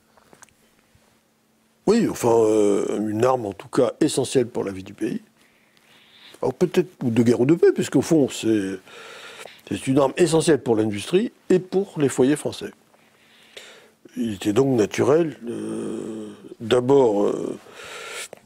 [1.87, 5.21] Oui, enfin, euh, une arme en tout cas essentielle pour la vie du pays.
[6.45, 8.77] Alors peut-être de guerre ou de paix, puisqu'au fond, c'est,
[9.87, 12.69] une arme essentielle pour l'industrie et pour les foyers français.
[14.15, 16.27] Il était donc naturel, euh,
[16.59, 17.33] d'abord,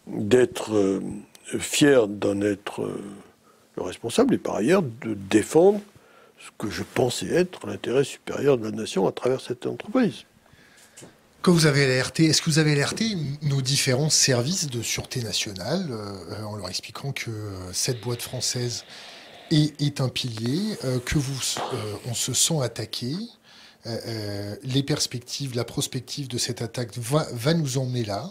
[0.08, 1.02] d'être
[1.60, 2.90] fier d'en être
[3.76, 5.82] responsable et par ailleurs de défendre
[6.38, 10.24] ce que je pensais être l'intérêt supérieur de la nation à travers cette entreprise.
[11.42, 15.88] Quand vous avez alerté, est-ce que vous avez alerté nos différents services de sûreté nationale
[15.90, 18.84] euh, en leur expliquant que euh, cette boîte française
[19.50, 20.76] est, un pilier
[21.06, 21.42] que vous,
[22.06, 23.16] on se sent attaqué.
[24.64, 28.30] les perspectives, la prospective de cette attaque va, va nous emmener là.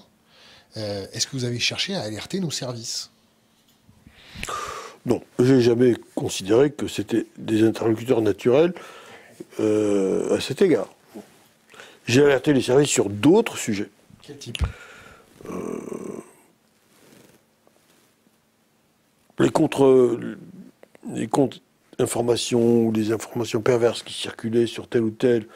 [0.76, 3.10] Est-ce que vous avez cherché à alerter nos services?
[5.06, 8.72] Non, j'ai jamais considéré que c'était des interlocuteurs naturels
[9.58, 10.88] à cet égard.
[12.08, 13.90] J'ai alerté les services sur d'autres sujets.
[14.22, 14.56] Quel type?
[15.46, 15.52] Euh,
[19.38, 20.18] les contre
[21.12, 21.58] les contre
[21.98, 25.46] informations ou les informations perverses qui circulaient sur tel ou tel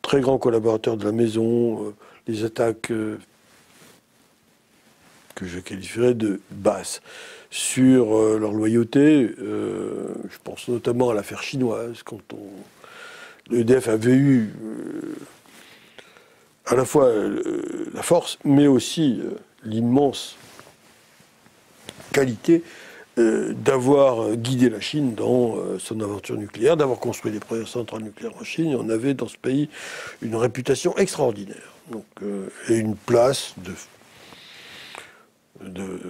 [0.00, 1.94] très grand collaborateur de la maison, euh,
[2.26, 3.18] les attaques euh,
[5.34, 7.02] que je qualifierais de basses
[7.50, 9.30] sur leur loyauté.
[9.38, 12.48] je pense notamment à l'affaire chinoise, quand on
[13.52, 15.16] l'EDF avait eu euh,
[16.66, 19.30] à la fois euh, la force, mais aussi euh,
[19.64, 20.36] l'immense
[22.12, 22.62] qualité
[23.14, 28.42] d'avoir guidé la Chine dans son aventure nucléaire, d'avoir construit les premières centrales nucléaires en
[28.44, 28.74] Chine.
[28.74, 29.68] on avait dans ce pays
[30.22, 31.74] une réputation extraordinaire.
[31.90, 32.06] Donc,
[32.70, 33.74] et une place de,
[35.68, 36.00] de,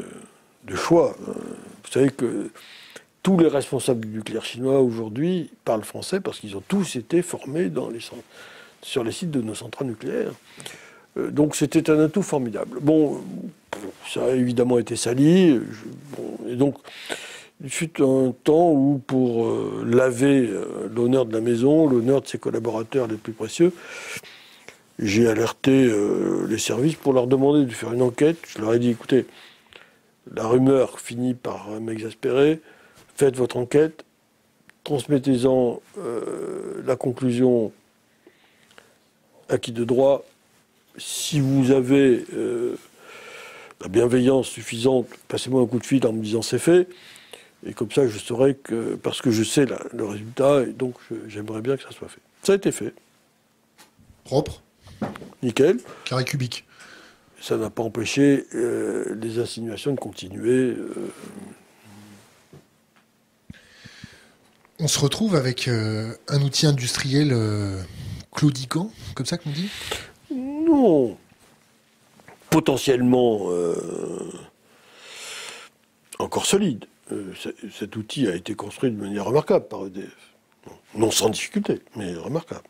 [0.63, 1.17] de choix.
[1.27, 2.53] Vous savez que
[3.23, 7.71] tous les responsables du nucléaire chinois aujourd'hui parlent français parce qu'ils ont tous été formés
[8.83, 10.33] sur les sites de nos centrales nucléaires.
[11.17, 12.79] Euh, donc c'était un atout formidable.
[12.81, 13.21] Bon,
[14.09, 15.61] ça a évidemment été sali.
[16.49, 16.77] et donc,
[17.63, 22.27] il fut un temps où, pour euh, laver euh, l'honneur de la maison, l'honneur de
[22.27, 23.73] ses collaborateurs les plus précieux,
[24.99, 25.91] j'ai alerté
[26.49, 28.37] les services pour leur demander de faire une enquête.
[28.47, 29.27] Je leur ai dit, écoutez,
[30.33, 32.61] la rumeur finit par m'exaspérer
[33.15, 34.05] faites votre enquête,
[34.85, 37.73] transmettez-en euh, la conclusion
[39.49, 40.25] à qui de droit.
[40.99, 42.77] Si vous avez euh,
[43.81, 46.89] la bienveillance suffisante, passez-moi un coup de fil en me disant c'est fait.
[47.65, 50.97] Et comme ça, je saurai que, parce que je sais le résultat, et donc
[51.29, 52.21] j'aimerais bien que ça soit fait.
[52.43, 52.93] Ça a été fait.
[54.25, 54.63] Propre
[55.43, 55.79] Nickel.
[56.05, 56.65] Carré cubique.
[57.41, 60.75] Ça n'a pas empêché euh, les insinuations de continuer.
[64.85, 67.81] On se retrouve avec euh, un outil industriel euh,
[68.35, 69.69] claudiquant, comme ça qu'on dit?
[70.35, 71.17] Non.
[72.51, 73.77] Potentiellement euh,
[76.19, 76.87] encore solide.
[77.71, 80.11] cet outil a été construit de manière remarquable par EDF.
[80.97, 82.65] Non sans difficulté, mais remarquable.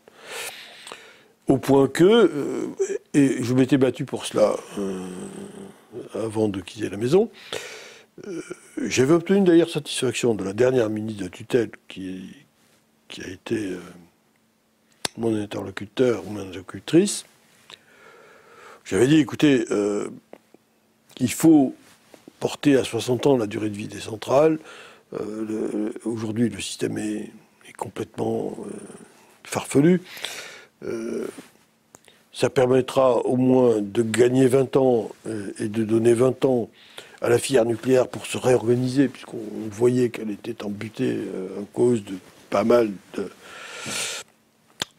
[1.47, 2.69] Au point que,
[3.15, 4.55] et je m'étais battu pour cela
[6.13, 7.31] avant de quitter la maison,
[8.27, 8.41] euh,
[8.77, 12.35] j'avais obtenu d'ailleurs satisfaction de la dernière ministre de tutelle qui,
[13.23, 13.79] a été euh,
[15.17, 17.25] mon interlocuteur ou mon interlocutrice.
[18.85, 20.09] J'avais dit, écoutez, euh,
[21.19, 21.75] il faut
[22.39, 24.59] porter à 60 ans la durée de vie des centrales.
[26.05, 27.31] Aujourd'hui, le système est
[27.77, 28.57] complètement
[29.43, 30.01] farfelu.
[32.33, 35.11] ça permettra au moins de gagner 20 ans
[35.59, 36.69] et de donner 20 ans
[37.23, 39.37] à la filière nucléaire pour se réorganiser, puisqu'on
[39.71, 42.15] voyait qu'elle était embutée euh, à cause de
[42.49, 43.29] pas mal de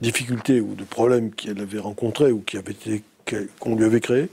[0.00, 2.42] difficultés ou de problèmes qu'elle avait rencontrés ou
[3.60, 4.28] qu'on lui avait créés.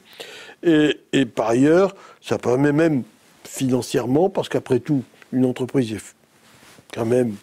[0.63, 3.03] Et, et, par ailleurs, ça permet même
[3.43, 6.15] financièrement, parce qu'après tout, une entreprise est
[6.93, 7.35] quand même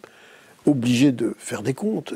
[0.65, 2.15] obligée de faire des comptes.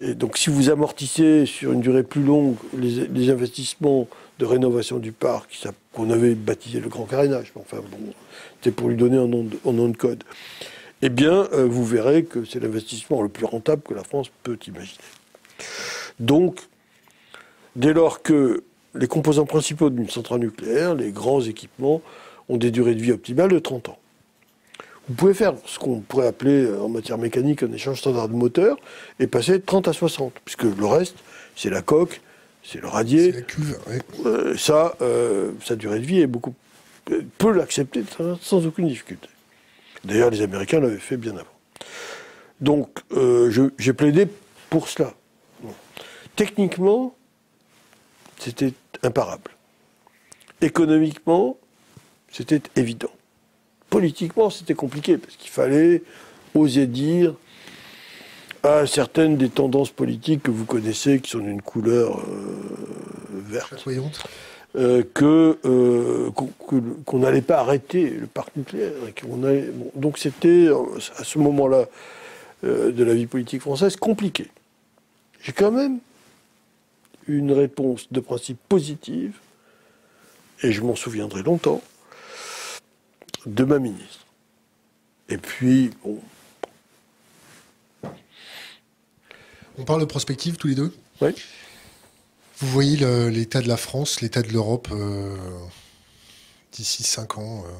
[0.00, 4.08] Et, donc, si vous amortissez sur une durée plus longue les investissements
[4.42, 5.56] de rénovation du parc
[5.92, 7.52] qu'on avait baptisé le grand carénage.
[7.54, 8.12] Enfin bon,
[8.56, 10.24] c'était pour lui donner un nom de, code.
[11.00, 14.58] Eh bien, euh, vous verrez que c'est l'investissement le plus rentable que la France peut
[14.66, 14.98] imaginer.
[16.18, 16.58] Donc,
[17.76, 18.64] dès lors que
[18.96, 22.02] les composants principaux d'une centrale nucléaire, les grands équipements,
[22.48, 23.98] ont des durées de vie optimales de 30 ans.
[25.08, 28.34] Vous pouvez faire ce qu'on pourrait appeler euh, en matière mécanique un échange standard de
[28.34, 28.76] moteur
[29.20, 31.16] et passer de 30 à 60, puisque le reste,
[31.54, 32.20] c'est la coque,
[32.62, 33.32] c'est le radier.
[33.32, 33.78] C'est la cuve,
[34.26, 36.54] euh, ça, euh, sa durée de vie est beaucoup
[37.38, 38.04] peut l'accepter
[38.40, 39.28] sans aucune difficulté.
[40.04, 41.46] D'ailleurs, les Américains l'avaient fait bien avant.
[42.60, 44.26] Donc, euh, j'ai plaidé
[44.70, 45.14] pour cela.
[46.36, 47.14] Techniquement,
[48.38, 49.50] c'était imparable.
[50.60, 51.58] Économiquement,
[52.30, 53.10] c'était évident.
[53.90, 56.02] Politiquement, c'était compliqué parce qu'il fallait
[56.54, 57.34] oser dire
[58.62, 62.24] à certaines des tendances politiques que vous connaissez, qui sont d'une couleur euh,
[63.32, 63.84] verte,
[64.76, 66.30] euh, que euh,
[67.04, 68.92] qu'on n'allait pas arrêter le parc nucléaire.
[69.96, 70.68] donc c'était
[71.18, 71.86] à ce moment-là
[72.62, 74.46] de la vie politique française compliqué.
[75.42, 75.98] J'ai quand même
[77.26, 79.34] une réponse de principe positive,
[80.62, 81.82] et je m'en souviendrai longtemps,
[83.46, 84.26] de ma ministre.
[85.28, 86.20] Et puis, bon.
[89.78, 91.30] On parle de prospective tous les deux Oui.
[92.58, 92.96] Vous voyez
[93.30, 95.36] l'état de la France, l'état de l'Europe euh,
[96.72, 97.70] d'ici 5 ans euh,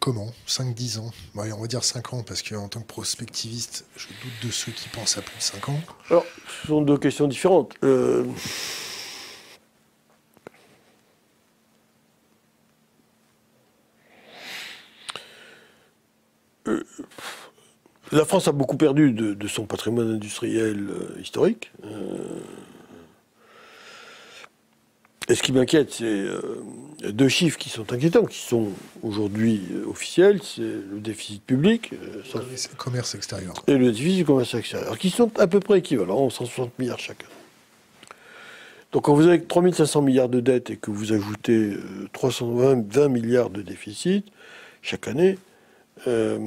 [0.00, 4.46] Comment 5-10 ans On va dire 5 ans, parce qu'en tant que prospectiviste, je doute
[4.46, 5.80] de ceux qui pensent à plus de 5 ans.
[6.10, 6.24] Alors,
[6.62, 7.74] ce sont deux questions différentes.
[7.82, 8.24] Euh,
[18.14, 21.72] la France a beaucoup perdu de, son patrimoine industriel euh, historique.
[21.84, 22.38] Euh,
[25.28, 26.62] et ce qui m'inquiète, c'est euh,
[27.10, 28.68] deux chiffres qui sont inquiétants, qui sont
[29.02, 31.90] aujourd'hui officiels, c'est le déficit public.
[31.92, 33.54] le commerce extérieur.
[33.66, 37.26] Et le déficit du commerce extérieur, qui sont à peu près équivalents, 160 milliards chacun.
[38.92, 41.72] Donc quand vous avez 3500 milliards de dettes et que vous ajoutez
[42.12, 44.26] 320 milliards de déficit
[44.82, 45.36] chaque année,
[46.06, 46.38] euh,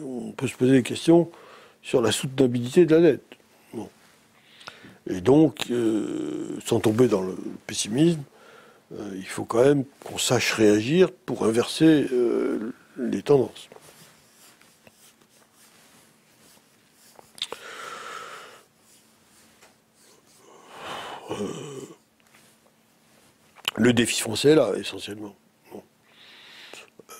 [0.00, 1.30] on peut se poser des questions
[1.82, 3.22] sur la soutenabilité de la dette.
[5.08, 7.36] Et donc, euh, sans tomber dans le
[7.68, 8.22] pessimisme,
[8.92, 12.08] euh, il faut quand même qu'on sache réagir pour inverser
[12.98, 13.68] les tendances.
[23.78, 25.34] le défi français, là, essentiellement.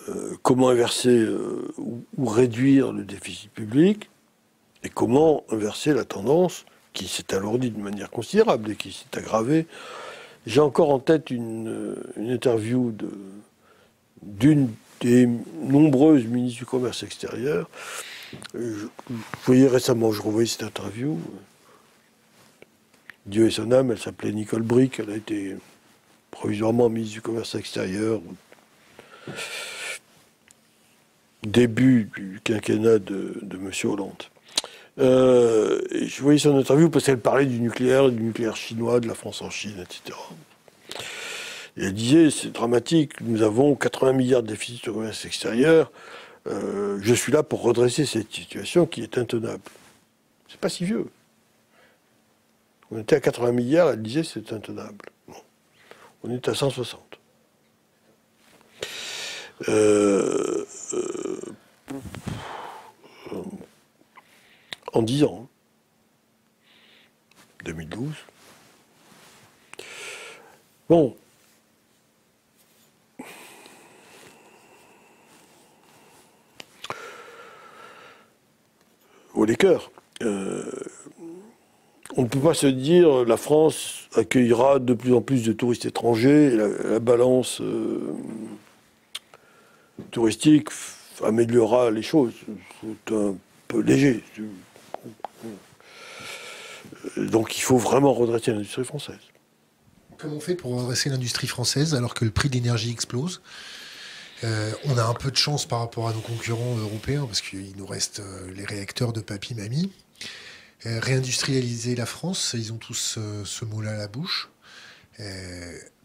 [0.08, 4.08] Euh, comment inverser euh, ou, réduire le déficit public
[4.84, 9.66] et comment inverser la tendance qui s'est alourdie de manière considérable et qui s'est aggravée.
[10.46, 12.94] J'ai encore en tête une, euh, interview
[14.22, 15.28] d'une des
[15.60, 17.68] nombreuses ministres du commerce extérieur.
[18.54, 18.86] Je,
[19.44, 21.18] voyais récemment, je revoyais cette interview.
[23.26, 25.56] Dieu et son âme, elle s'appelait Nicole Brick, elle a été
[26.30, 28.20] provisoirement ministre du commerce extérieur
[31.50, 33.70] début du quinquennat de, M.
[33.84, 34.22] Hollande.
[34.98, 39.14] Euh, je voyais son interview parce qu'elle parlait du nucléaire, du nucléaire chinois, de la
[39.14, 40.18] France en Chine, etc.
[41.76, 45.92] Et elle disait, c'est dramatique, nous avons 80 milliards de déficit de commerce extérieur,
[46.46, 49.62] euh, je suis là pour redresser cette situation qui est intenable.
[50.48, 51.06] C'est pas si vieux.
[52.90, 55.06] On était à 80 milliards, elle disait c'est intenable.
[56.22, 57.05] On est à 160.
[59.68, 61.40] Euh, euh,
[64.92, 65.48] en 10 ans.
[67.64, 68.14] 2012.
[70.88, 71.16] Bon.
[79.34, 79.90] Au les cœurs.
[80.22, 80.62] Euh,
[82.16, 85.84] on ne peut pas se dire la France accueillera de plus en plus de touristes
[85.84, 87.60] étrangers, la, balance
[90.10, 90.68] touristique
[91.24, 92.34] améliorera les choses.
[92.82, 93.34] C'est un
[93.68, 94.22] peu léger.
[97.16, 99.18] Donc il faut vraiment redresser l'industrie française.
[100.18, 103.42] Comment on fait pour redresser l'industrie française alors que le prix de l'énergie explose?
[104.44, 107.74] Euh, on a un peu de chance par rapport à nos concurrents européens parce qu'il
[107.76, 109.90] nous reste euh, les réacteurs de papy-mamie.
[110.84, 114.50] Euh, réindustrialiser la France, ils ont tous ce mot-là à la bouche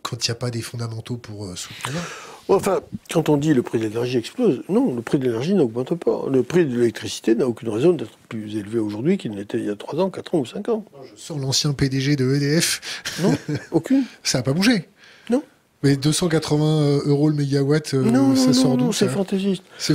[0.02, 2.02] quand il n'y a pas des fondamentaux pour soutenir
[2.50, 2.82] Enfin,
[3.12, 6.26] quand on dit le prix de l'énergie explose, non, le prix de l'énergie n'augmente pas.
[6.30, 9.70] Le prix de l'électricité n'a aucune raison d'être plus élevé aujourd'hui qu'il n'était il y
[9.70, 10.86] a 3 ans, 4 ans ou 5 ans.
[11.04, 12.82] Je sors l'ancien PDG de EDF.
[13.22, 13.34] Non,
[13.72, 14.04] aucune.
[14.24, 14.90] ça n'a pas bougé.
[15.30, 15.44] Non.
[15.84, 19.64] Mais 280 euros le mégawatt, euh, non, ça sort d'où C'est fantaisiste.
[19.78, 19.94] C'est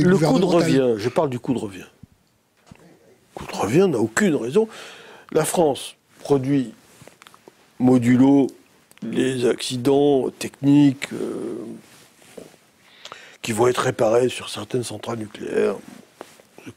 [0.00, 1.86] le coût de revient, je parle du coût de revient.
[2.70, 4.68] Le coût de revient n'a aucune raison.
[5.32, 6.72] La France produit
[7.78, 8.46] modulo
[9.10, 11.56] les accidents techniques euh,
[13.42, 15.76] qui vont être réparés sur certaines centrales nucléaires,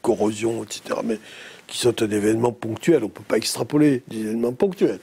[0.02, 1.18] corrosion, etc., mais
[1.66, 3.02] qui sont un événement ponctuel.
[3.02, 5.00] On ne peut pas extrapoler des événements ponctuels.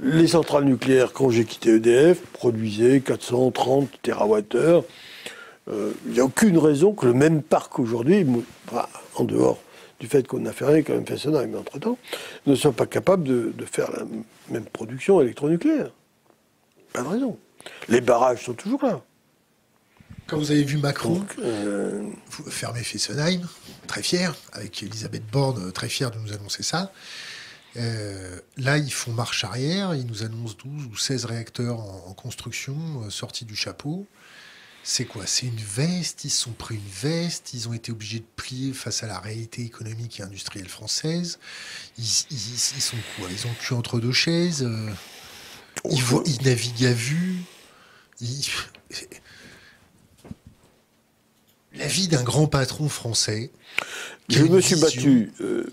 [0.00, 4.82] Les centrales nucléaires, quand j'ai quitté EDF, produisaient 430 TWh.
[5.68, 8.26] Il n'y a aucune raison que le même parc aujourd'hui,
[9.14, 9.58] en dehors
[10.00, 11.98] du fait qu'on a rien, quand même fait ça mais entre-temps,
[12.46, 14.04] ne soit pas capable de faire la
[14.48, 15.90] même production électronucléaire.
[16.92, 17.38] Pas de raison.
[17.88, 19.02] Les barrages sont toujours là.
[20.26, 22.08] Quand vous avez vu Macron euh,
[22.48, 23.48] fermer Fessenheim,
[23.88, 26.92] très fier, avec Elisabeth Borne, euh, très fier de nous annoncer ça.
[27.76, 33.10] Euh, là, ils font marche arrière, ils nous annoncent 12 ou 16 réacteurs en, construction,
[33.10, 34.06] sortis du chapeau.
[34.84, 35.26] C'est quoi?
[35.26, 38.72] C'est une veste, ils se sont pris une veste, ils ont été obligés de plier
[38.72, 41.40] face à la réalité économique et industrielle française.
[41.98, 43.28] Ils, sont quoi?
[43.30, 44.64] Ils ont cul entre deux chaises
[45.84, 47.36] il, il navigue à vue.
[51.74, 53.50] La vie d'un grand patron français.
[54.28, 55.66] Je me suis battu euh,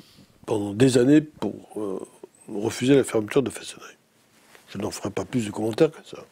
[0.46, 2.00] pendant des années pour euh,
[2.48, 3.86] refuser la fermeture de Fessenheim.
[4.70, 6.26] Je n'en ferai pas plus de commentaires que ça.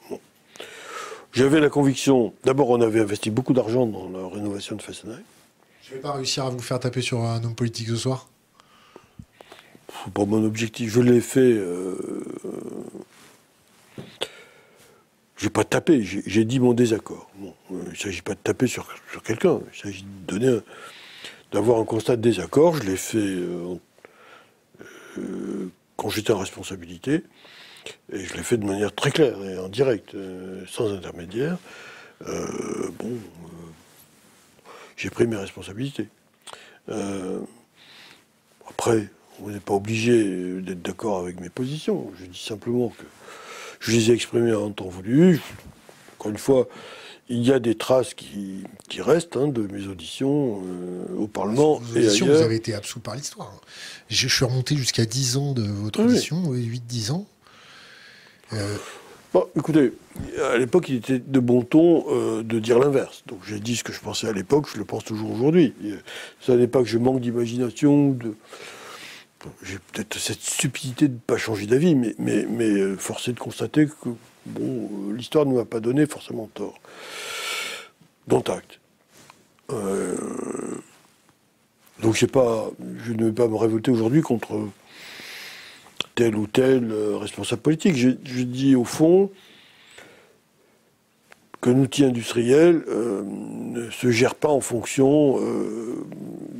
[1.34, 5.22] J'avais la conviction, d'abord on avait investi beaucoup d'argent dans la rénovation de Fessenheim.
[5.84, 8.28] Je ne vais pas réussir à vous faire taper sur un homme politique ce soir
[10.06, 10.92] C'est pas mon objectif.
[10.92, 11.42] Je l'ai fait.
[11.42, 11.96] Euh,
[15.38, 17.30] je n'ai pas tapé, j'ai dit mon désaccord.
[17.44, 17.48] Euh,
[17.86, 18.88] il ne s'agit pas de taper sur,
[19.24, 20.60] quelqu'un, il s'agit de donner
[21.52, 22.76] d'avoir un constat de désaccord.
[22.78, 23.76] Je l'ai fait euh,
[25.98, 27.24] quand j'étais en responsabilité.
[28.12, 31.58] Et je l'ai fait de manière très claire et en direct, euh, sans intermédiaire.
[32.28, 36.08] Euh, bon, euh, j'ai pris mes responsabilités.
[38.70, 39.10] après,
[39.42, 42.12] on n'est pas obligé d'être d'accord avec mes positions.
[42.20, 43.04] Je dis simplement que
[43.86, 45.40] je les ai exprimées en temps voulu.
[46.18, 46.68] Encore une fois,
[47.30, 48.64] il y a des traces qui,
[48.98, 50.62] restent hein, de mes auditions
[51.18, 51.76] au Parlement.
[51.76, 53.52] Vos auditions, vous avez été absous par l'histoire.
[54.10, 57.28] Je, suis remonté jusqu'à 10 ans de votre audition, 8-10 ans.
[58.54, 58.78] Euh,
[59.34, 59.94] bon, écoutez,
[60.52, 63.24] à l'époque, il était de bon ton euh, de dire l'inverse.
[63.28, 65.74] Donc j'ai dit ce que je pensais à l'époque, je le pense toujours aujourd'hui.
[66.42, 68.36] Ça n'est pas que je manque d'imagination, de...
[69.62, 73.88] j'ai peut-être cette stupidité de ne pas changer d'avis, mais, mais, mais euh, de constater
[73.88, 74.10] que
[74.46, 76.80] bon, l'histoire ne m'a pas donné forcément tort.
[78.28, 78.80] Dont acte.
[82.02, 82.72] donc pas,
[83.04, 84.68] je ne vais pas me révolter aujourd'hui contre
[86.16, 87.96] tel ou tel euh, responsable politique.
[87.96, 88.10] Je,
[88.42, 89.30] dis au fond
[91.66, 96.06] qu'un outil industriel euh, ne se gère pas en fonction euh,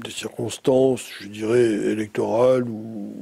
[0.04, 3.14] des circonstances, je dirais, électorales ou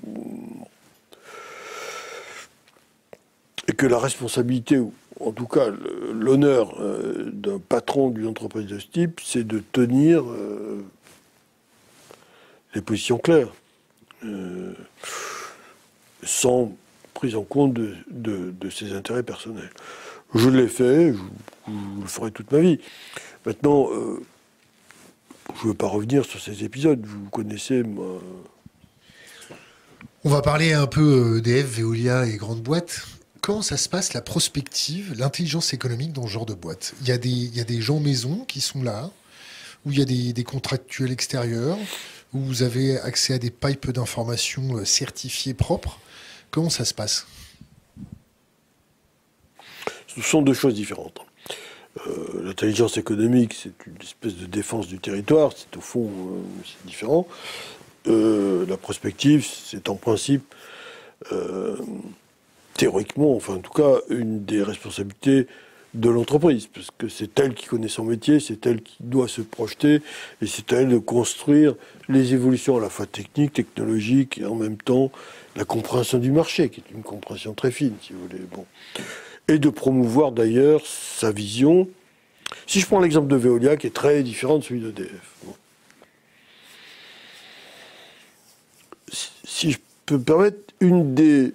[3.67, 5.67] et que la responsabilité, ou en tout cas
[6.13, 6.77] l'honneur
[7.31, 10.25] d'un patron d'une entreprise de ce type, c'est de tenir
[12.75, 13.53] les positions claires
[16.23, 16.75] sans
[17.13, 19.69] prise en compte de, ses intérêts personnels.
[20.35, 21.71] Je l'ai fait, je,
[22.01, 22.79] le ferai toute ma vie.
[23.45, 24.19] Maintenant, euh,
[25.55, 27.83] je ne veux pas revenir sur ces épisodes, vous connaissez
[30.23, 33.05] On va parler un peu d'EF, Veolia et grandes boîtes.
[33.41, 36.93] Comment ça se passe la prospective, l'intelligence économique dans ce genre de boîte?
[37.01, 39.11] Il y, a des, il y a des gens maison qui sont là,
[39.85, 41.77] où il y a des, des contractuels extérieurs,
[42.33, 45.99] où vous avez accès à des pipes d'informations euh, certifiées propres.
[46.51, 47.27] Comment ça se passe?
[50.15, 51.21] Ce sont deux choses différentes.
[52.07, 56.41] Euh, l'intelligence économique, c'est une espèce de défense du territoire, c'est au fond euh,
[56.85, 57.27] différent.
[58.07, 60.43] Euh, la prospective, c'est en principe,
[62.73, 65.47] théoriquement, enfin en tout cas, une des responsabilités
[65.93, 69.41] de l'entreprise, parce que c'est elle qui connaît son métier, c'est elle qui doit se
[69.41, 70.01] projeter,
[70.41, 71.75] et c'est elle de construire
[72.09, 75.11] les évolutions à la fois techniques, technologiques, et en même temps
[75.55, 78.41] la compréhension du marché, qui est une compréhension très fine, si vous voulez.
[78.51, 78.65] Bon.
[79.47, 81.89] Et de promouvoir d'ailleurs sa vision.
[82.65, 85.35] Si je prends l'exemple de Veolia, qui est très différent de celui d'EDF.
[89.43, 91.53] Si je peux me permettre, une des,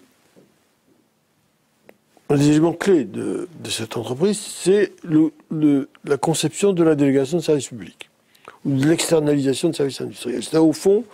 [2.31, 4.93] un des éléments clés de, cette entreprise, c'est
[6.05, 8.11] la conception de la délégation de services publics,
[8.65, 10.43] ou de l'externalisation de services industriels.
[10.43, 11.05] C'est au fond,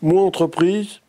[0.00, 1.00] moi, entreprise,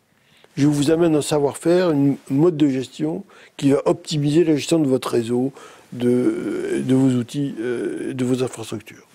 [0.56, 3.24] je vous amène un savoir-faire, un mode de gestion
[3.56, 5.52] qui va optimiser la gestion de votre réseau,
[5.92, 9.06] de, de vos outils, euh, de vos infrastructures.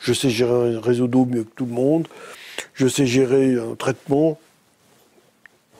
[0.00, 2.08] Je sais gérer un réseau d'eau mieux que tout le monde.
[2.74, 4.38] Je sais gérer un traitement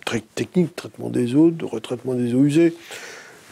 [0.04, 2.74] très technique, traitement des eaux, de retraitement des eaux usées.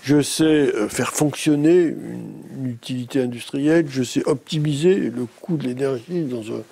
[0.03, 3.87] Je sais euh, faire fonctionner une, utilité industrielle.
[3.89, 6.63] Je sais optimiser le coût de l'énergie dans un,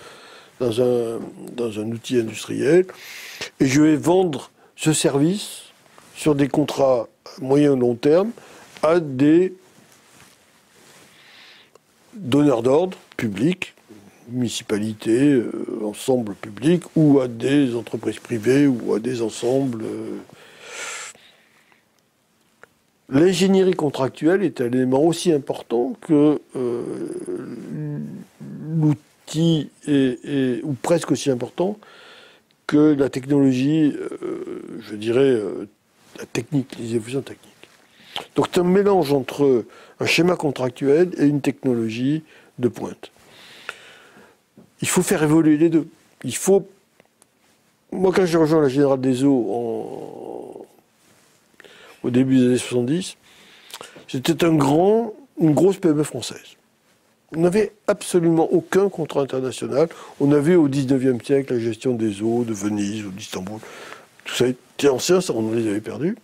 [0.61, 1.20] dans un,
[1.55, 2.86] dans un outil industriel
[3.61, 5.62] et je vais vendre ce service
[6.14, 7.09] sur des contrats
[7.40, 8.30] moyen long terme
[8.82, 9.55] à des
[12.14, 13.74] donneurs d'ordre publics,
[14.28, 15.53] municipalités, euh,
[15.84, 19.84] ensembles publics, ou à des entreprises privées, ou à des ensembles.
[19.84, 20.18] Euh.
[23.09, 26.82] L'ingénierie contractuelle est un élément aussi important que euh,
[28.68, 28.98] l'outil,
[29.37, 31.78] ou presque aussi important
[32.66, 35.68] que la technologie, euh, je dirais, euh,
[36.18, 37.51] la technique, les évolutions techniques.
[38.37, 39.64] Donc c'est un mélange entre
[40.01, 42.22] un schéma contractuel et une technologie
[42.59, 43.11] de pointe.
[44.80, 45.89] Il faut faire évoluer les deux.
[46.24, 46.66] Il faut.
[47.91, 50.66] Moi, quand j'ai rejoint la Générale des Eaux
[52.03, 53.16] au début des années 70,
[54.09, 56.57] c'était un grand, une grosse PME française.
[57.35, 59.89] On n'avait absolument aucun contrat international.
[60.20, 63.59] On avait au 19e siècle la gestion des eaux de Venise ou d'Istanbul.
[64.24, 66.16] Tout ça était ancien, ça, on les avait perdus.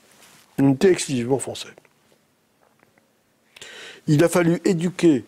[0.58, 1.68] On était exclusivement français.
[4.06, 5.24] Il a fallu éduquer,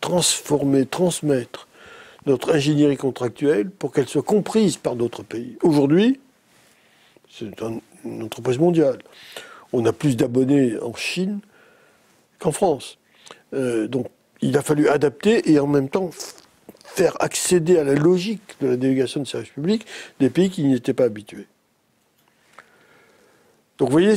[0.00, 1.68] transformer, transmettre
[2.26, 5.56] notre ingénierie contractuelle pour qu'elle soit comprise par d'autres pays.
[5.62, 6.20] Aujourd'hui,
[7.30, 7.46] c'est
[8.04, 8.98] une entreprise mondiale.
[9.72, 11.40] On a plus d'abonnés en Chine
[12.38, 12.98] qu'en France.
[13.54, 14.06] Euh, donc
[14.42, 16.10] il a fallu adapter et en même temps
[16.94, 19.86] faire accéder à la logique de la délégation de service public
[20.18, 21.46] des pays qui n'y étaient pas habitués.
[23.78, 24.14] Donc vous voyez,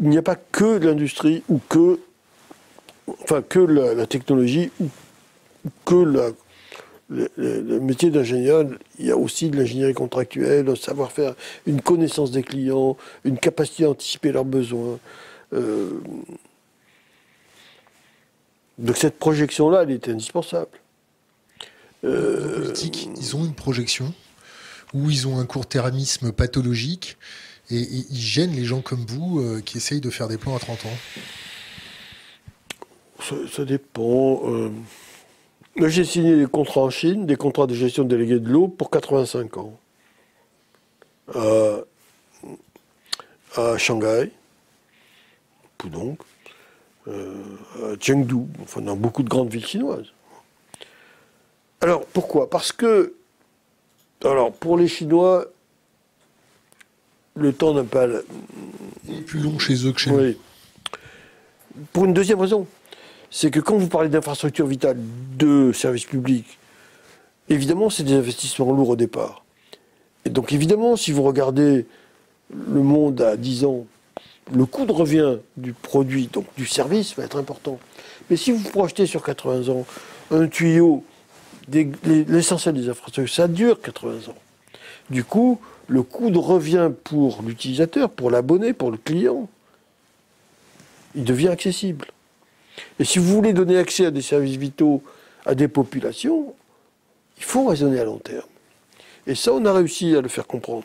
[0.00, 1.98] il n'y a pas que l'industrie ou que,
[3.22, 4.88] enfin, que la, technologie ou,
[5.86, 6.34] que
[7.08, 8.66] le, métier d'ingénieur,
[8.98, 11.34] il y a aussi de l'ingénierie contractuelle, un savoir-faire,
[11.66, 14.98] une connaissance des clients, une capacité à anticiper leurs besoins.
[15.52, 16.00] Euh,
[18.78, 20.78] donc cette projection-là, elle était indispensable.
[22.04, 24.12] Euh, politiques, ils ont une projection
[24.92, 27.16] où ils ont un court-termisme pathologique
[27.70, 30.58] et, ils gênent les gens comme vous euh, qui essayent de faire des plans à
[30.58, 30.98] 30 ans
[33.50, 34.42] Ça, dépend.
[34.44, 34.70] Euh...
[35.88, 39.56] J'ai signé des contrats en Chine, des contrats de gestion déléguée de l'eau pour 85
[39.56, 39.78] ans.
[43.56, 44.30] à Shanghai,
[45.78, 46.16] Pudong,
[47.08, 50.12] à Chengdu, enfin dans beaucoup de grandes villes chinoises.
[51.80, 52.48] Alors pourquoi?
[52.50, 53.14] Parce que,
[54.24, 55.46] alors pour les Chinois,
[57.34, 58.06] le temps n'a pas.
[59.26, 60.34] plus long chez eux que chez nous.
[61.92, 62.66] Pour une deuxième raison,
[63.30, 64.96] c'est que quand vous parlez d'infrastructures vitales,
[65.36, 66.58] de services publics,
[67.48, 69.44] évidemment, c'est des investissements lourds au départ.
[70.24, 71.86] Et donc, évidemment, si vous regardez
[72.50, 73.86] le monde à 10 ans,
[74.54, 77.78] le coût de revient du produit, donc du service, va être important.
[78.30, 79.86] Mais si vous projetez sur 80 ans
[80.30, 81.04] un tuyau,
[81.72, 84.36] l'essentiel des infrastructures, ça dure 80 ans.
[85.10, 89.48] Du coup, le coût de revient pour l'utilisateur, pour l'abonné, pour le client,
[91.14, 92.06] il devient accessible.
[92.98, 95.02] Et si vous voulez donner accès à des services vitaux
[95.44, 96.54] à des populations,
[97.38, 98.48] il faut raisonner à long terme.
[99.26, 100.84] Et ça, on a réussi à le faire comprendre.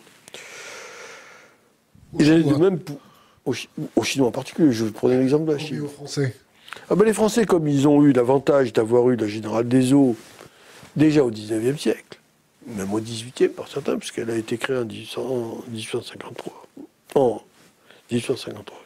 [2.20, 2.98] Et j'allais de même pour,
[3.46, 5.82] aux, Chinois en particulier, je vous prenais l'exemple de la Chine.
[5.82, 6.36] aux Français
[6.90, 10.16] ah ben Les Français, comme ils ont eu l'avantage d'avoir eu la Générale des Eaux
[10.96, 12.20] déjà au 19e siècle,
[12.68, 16.68] même au 18e par certains, puisqu'elle a été créée en, 1853.
[17.16, 17.42] En
[18.12, 18.78] 1853.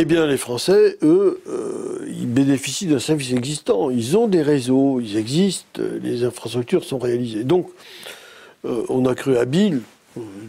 [0.00, 3.90] Eh bien, les Français, eux, euh, ils bénéficient d'un service existant.
[3.90, 7.42] Ils ont des réseaux, ils existent, les infrastructures sont réalisées.
[7.42, 7.68] Donc,
[8.64, 9.82] euh, on a cru habile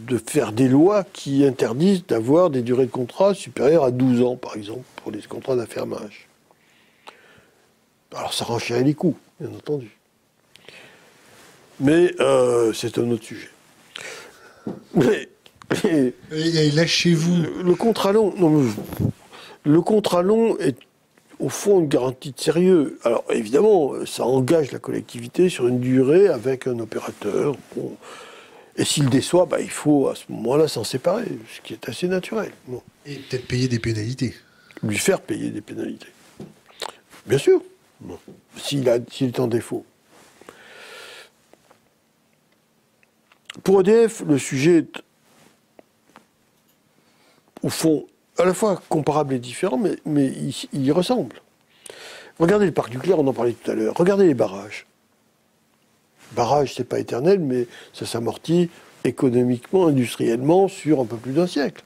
[0.06, 4.36] de faire des lois qui interdisent d'avoir des durées de contrat supérieures à 12 ans,
[4.36, 6.28] par exemple, pour les contrats d'affermage.
[8.14, 9.96] Alors ça renchérit les coûts, bien entendu.
[11.78, 13.50] Mais euh, c'est un autre sujet.
[14.94, 15.28] Mais,
[15.84, 17.62] et, lâchez-vous.
[17.64, 18.64] Le, contrat long, non,
[19.64, 20.76] le contrat long est
[21.38, 22.98] au fond une garantie de sérieux.
[23.04, 27.56] Alors évidemment, ça engage la collectivité sur une durée avec un opérateur.
[28.76, 32.08] Et s'il déçoit, bah, il faut à ce moment-là s'en séparer, ce qui est assez
[32.08, 32.52] naturel.
[33.06, 34.34] Et peut-être payer des pénalités.
[34.82, 36.08] Lui faire payer des pénalités.
[37.26, 37.62] Bien sûr.
[38.56, 39.84] S'il est en défaut.
[43.64, 45.02] Pour EDF, le sujet est,
[47.62, 48.06] au fond,
[48.38, 51.42] à la fois comparable et différent, mais, mais il, il, y ressemble.
[52.38, 53.94] Regardez le parc nucléaire, on en parlait tout à l'heure.
[53.96, 54.86] Regardez les barrages
[56.32, 58.70] barrage, c'est pas éternel, mais ça s'amortit
[59.04, 61.82] économiquement, industriellement, sur un peu plus d'un siècle.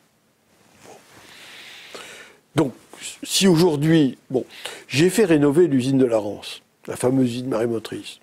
[2.55, 2.73] Donc,
[3.23, 4.45] si aujourd'hui, bon,
[4.89, 8.19] j'ai fait rénover l'usine de la Rance, la fameuse usine marémotrice.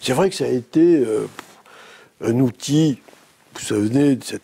[0.00, 1.26] C'est vrai que ça a été euh,
[2.20, 2.98] un outil,
[3.54, 4.42] vous venez de cette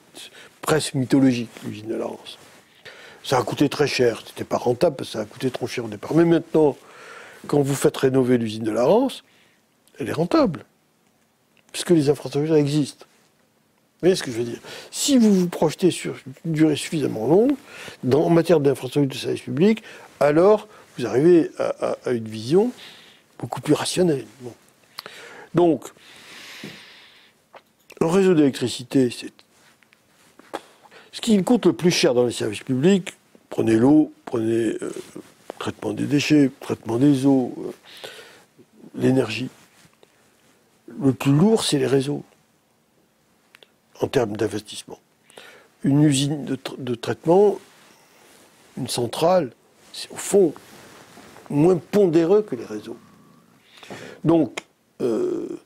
[0.62, 2.38] presse mythologique, l'usine de la Rance.
[3.22, 5.84] Ça a coûté très cher, c'était pas rentable parce que ça a coûté trop cher
[5.84, 6.14] au départ.
[6.14, 6.76] Mais maintenant,
[7.46, 9.22] quand vous faites rénover l'usine de la Rance,
[9.98, 10.64] elle est rentable
[11.72, 13.06] puisque les infrastructures existent.
[14.00, 14.60] Vous voyez ce que je veux dire?
[14.90, 16.16] Si vous vous projetez sur
[16.46, 17.52] une durée suffisamment longue,
[18.10, 19.82] en matière d'infrastructures de service public,
[20.20, 22.72] alors vous arrivez à, une vision
[23.38, 24.24] beaucoup plus rationnelle.
[25.54, 25.84] Donc,
[28.00, 29.32] un réseau d'électricité, c'est
[31.12, 33.12] ce qui coûte le plus cher dans les services publics.
[33.50, 34.92] Prenez l'eau, prenez le euh,
[35.58, 37.72] traitement des déchets, traitement des eaux, euh,
[38.94, 39.50] l'énergie
[40.98, 42.22] le plus lourd, c'est les réseaux,
[44.00, 44.98] en termes d'investissement.
[45.84, 47.58] Une usine de, traitement,
[48.76, 49.52] une centrale,
[49.92, 50.52] c'est au fond
[51.48, 52.96] moins pondéreux que les réseaux.
[54.24, 54.60] Donc,
[55.00, 55.60] euh,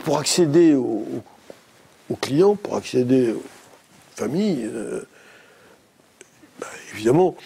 [0.00, 1.22] pour accéder aux,
[2.20, 3.42] clients, pour accéder aux
[4.14, 5.02] familles, euh,
[6.60, 7.36] bah, évidemment,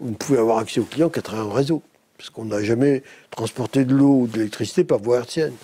[0.00, 1.82] vous ne pouvez avoir accès aux clients qu'à travers un réseau.
[2.18, 5.54] Parce qu'on n'a jamais transporté de l'eau ou de l'électricité par voie hertzienne.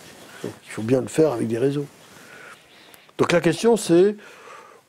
[0.45, 1.87] Il faut bien le faire avec des réseaux.
[3.17, 4.17] Donc la question c'est,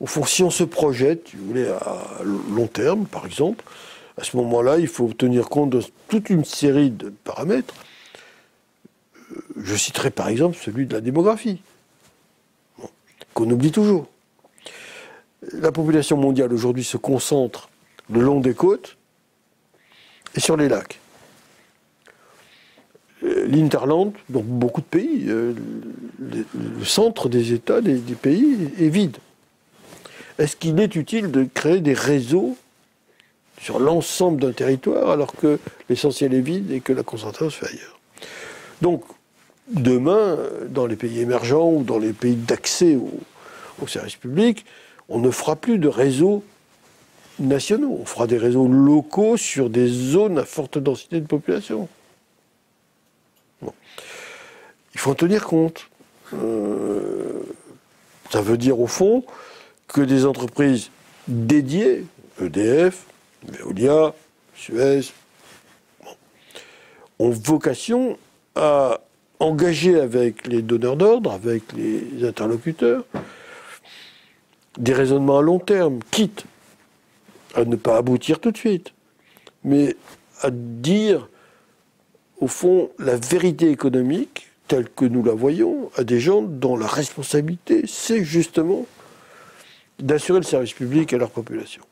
[0.00, 2.22] au fond, si on se projette, si vous voulez, à
[2.54, 3.64] long terme, par exemple,
[4.16, 7.74] à ce moment-là, il faut tenir compte de toute une série de paramètres.
[9.56, 11.60] Je citerai par exemple celui de la démographie,
[13.34, 14.06] qu'on oublie toujours.
[15.52, 17.68] La population mondiale aujourd'hui se concentre
[18.10, 18.96] le long des côtes
[20.34, 20.98] et sur les lacs.
[23.24, 25.52] Euh, L'Interland, donc beaucoup de pays, euh,
[26.18, 29.16] le, centre des États, des pays est vide.
[30.40, 32.56] Est-ce qu'il est utile de créer des réseaux
[33.60, 35.58] sur l'ensemble d'un territoire alors que
[35.90, 37.98] l'essentiel est vide et que la concentration se fait ailleurs?
[38.80, 39.02] Donc,
[39.68, 40.38] demain,
[40.70, 44.64] dans les pays émergents ou dans les pays d'accès aux, services publics,
[45.10, 46.42] on ne fera plus de réseaux
[47.38, 51.86] nationaux, on fera des réseaux locaux sur des zones à forte densité de population.
[53.62, 55.88] Il faut en tenir compte.
[56.34, 57.42] Euh,
[58.30, 59.24] ça veut dire au fond
[59.88, 60.90] que des entreprises
[61.26, 62.04] dédiées,
[62.40, 63.06] EDF,
[63.46, 64.14] Veolia,
[64.54, 65.12] Suez,
[67.18, 68.18] ont vocation
[68.54, 69.00] à
[69.40, 73.04] engager avec les donneurs d'ordre, avec les interlocuteurs,
[74.78, 76.44] des raisonnements à long terme, quitte
[77.54, 78.92] à ne pas aboutir tout de suite,
[79.64, 79.96] mais
[80.42, 81.28] à dire,
[82.40, 86.86] au fond, la vérité économique telle que nous la voyons à des gens dont la
[86.86, 88.86] responsabilité, c'est justement
[89.98, 91.82] d'assurer le service public à leur population.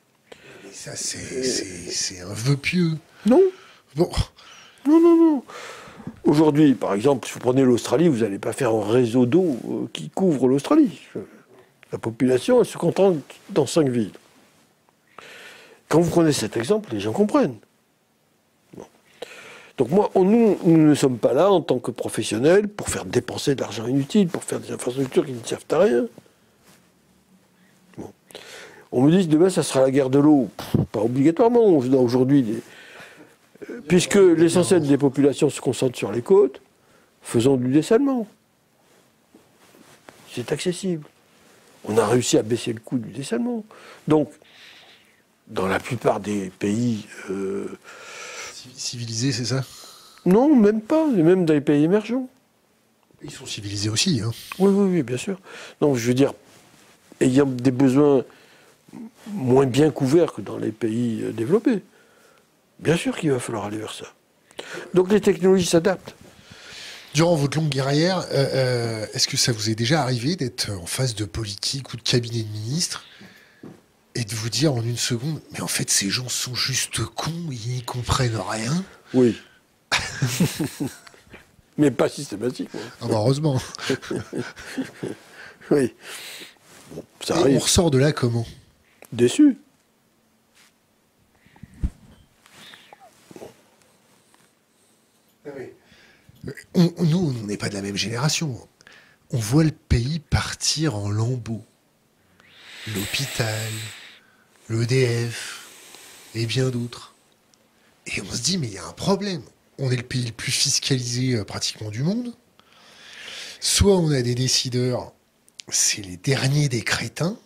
[0.73, 2.93] ça, c'est un vœu pieux.
[3.27, 3.43] Non.
[3.97, 4.09] Bon.
[4.87, 5.43] Non, non, non.
[6.25, 9.87] Aujourd'hui, par exemple, si vous prenez l'Australie, vous n'allez pas faire un réseau d'eau euh,
[9.93, 11.01] qui couvre l'Australie.
[11.93, 13.17] La population, elle se contente
[13.51, 14.13] dans cinq villes.
[15.89, 17.57] Quand vous prenez cet exemple, les gens comprennent.
[19.79, 23.55] Donc moi, nous, nous, ne sommes pas là en tant que professionnels pour faire dépenser
[23.55, 26.05] de l'argent inutile, pour faire des infrastructures qui ne servent à rien.
[28.91, 30.49] On me dit que demain, ça sera la guerre de l'eau.
[30.91, 31.64] Pas obligatoirement.
[31.64, 32.61] Aujourd'hui,
[33.87, 36.61] puisque l'essentiel des populations se concentre sur les côtes,
[37.22, 38.26] faisons du dessalement.
[40.33, 41.05] C'est accessible.
[41.85, 43.64] On a réussi à baisser le coût du dessalement.
[44.09, 44.33] Donc,
[45.47, 47.07] dans la plupart des pays...
[47.31, 47.79] Euh,
[48.77, 49.64] civilisés, c'est ça?
[50.27, 51.07] Non, même pas.
[51.07, 52.29] Même dans les pays émergents.
[53.23, 54.21] Ils sont civilisés aussi.
[54.25, 54.31] Hein.
[54.59, 55.41] Oui, oui, oui, bien sûr.
[55.81, 56.33] Non, je veux dire,
[57.21, 58.25] ayant des besoins
[59.33, 61.83] moins bien couverts que dans les pays euh, développés.
[62.79, 64.07] Bien sûr qu'il va falloir aller vers ça.
[64.95, 66.14] Donc les technologies s'adaptent.
[67.14, 70.87] Durant votre longue carrière, euh, euh, est-ce que ça vous est déjà arrivé d'être en
[70.87, 73.05] face de politique ou de cabinet de ministre
[74.19, 77.49] et de vous dire en une seconde, mais en fait ces gens sont juste cons,
[77.53, 79.41] ils n'y comprennent rien Oui.
[81.79, 82.81] mais pas systématiquement.
[83.01, 83.61] Ah bah, heureusement.
[85.71, 85.95] oui.
[87.21, 88.45] ça on ressort de là comment?
[89.12, 89.57] Déçu.
[96.75, 98.69] nous, on n'est pas de la même génération.
[99.31, 101.64] On voit le pays partir en lambeaux.
[102.95, 103.71] L'hôpital,
[104.69, 105.66] l'EDF
[106.35, 107.14] et bien d'autres.
[108.07, 109.43] Et on se dit, mais il y a un problème.
[109.79, 112.35] On est le pays le plus fiscalisé euh, pratiquement du monde.
[113.61, 115.12] Soit on a des décideurs,
[115.69, 117.37] c'est les derniers des crétins,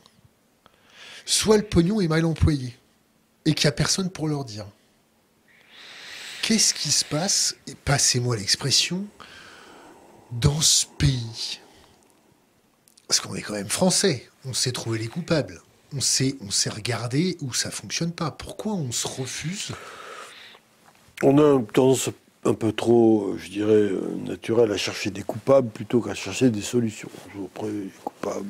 [1.24, 2.76] soit le pognon est mal employé
[3.44, 4.66] et qu'il n'y a personne pour leur dire.
[6.42, 9.06] Qu'est-ce qui se passe, et passez-moi l'expression,
[10.32, 11.60] dans ce pays
[13.06, 15.62] Parce qu'on est quand même français, on sait trouver les coupables,
[15.94, 18.30] on sait, on regarder où ça fonctionne pas.
[18.30, 19.72] Pourquoi on se refuse?
[21.22, 22.10] On a tendance
[22.44, 23.90] un peu trop, je dirais,
[24.26, 27.10] naturelle à chercher des coupables plutôt qu'à chercher des solutions.
[27.54, 28.46] Après, les coupables,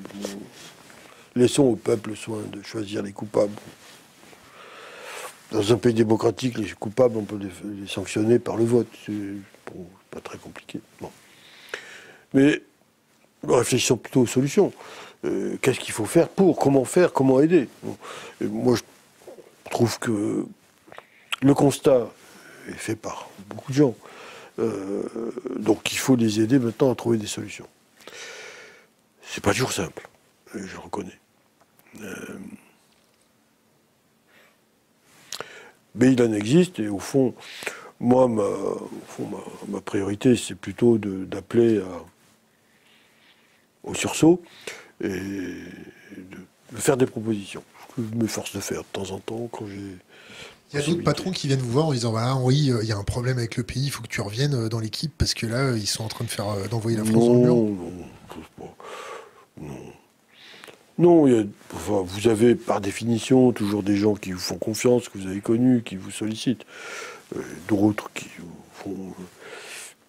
[1.35, 3.55] Laissons au peuple le soin de choisir les coupables.
[5.51, 8.89] Dans un pays démocratique, les coupables, on peut les, sanctionner par le vote.
[9.07, 9.13] C'est
[10.11, 10.81] pas très compliqué.
[12.35, 12.63] Mais
[13.47, 14.73] réfléchissons plutôt aux solutions.
[15.25, 17.69] Euh, qu'est-ce qu'il faut faire pour Comment faire Comment aider
[18.41, 18.83] Moi, je
[19.71, 20.45] trouve que
[21.41, 22.09] le constat
[22.69, 23.95] est fait par beaucoup de gens.
[24.59, 25.03] Euh,
[25.57, 27.69] donc il faut les aider maintenant à trouver des solutions.
[29.23, 30.09] C'est pas toujours simple,
[30.55, 31.19] je reconnais.
[32.03, 32.39] Euh,
[35.95, 37.35] Mais il en existe, et au fond,
[38.01, 38.49] moi, ma,
[39.69, 41.83] ma, priorité, c'est plutôt d'appeler
[43.85, 44.43] au sursaut
[45.03, 47.63] et de, faire des propositions.
[47.91, 49.97] Ce que je m'efforce de faire de temps en temps quand j'ai.
[50.73, 52.89] Il y a d'autres patrons qui viennent vous voir en disant voilà Henri, euh, il
[52.89, 55.13] y a un problème avec le pays, il faut que tu reviennes euh, dans l'équipe
[55.19, 57.41] parce que là ils sont en train de faire euh, d'envoyer la France dans le
[57.41, 57.55] mur.
[57.55, 57.77] Non,
[59.61, 59.93] non,
[60.99, 61.27] non.
[61.27, 61.45] il y a,
[61.75, 65.83] vous avez par définition toujours des gens qui vous font confiance, que vous avez connus,
[65.83, 66.65] qui vous sollicitent.
[67.69, 69.15] D'autres qui vous font,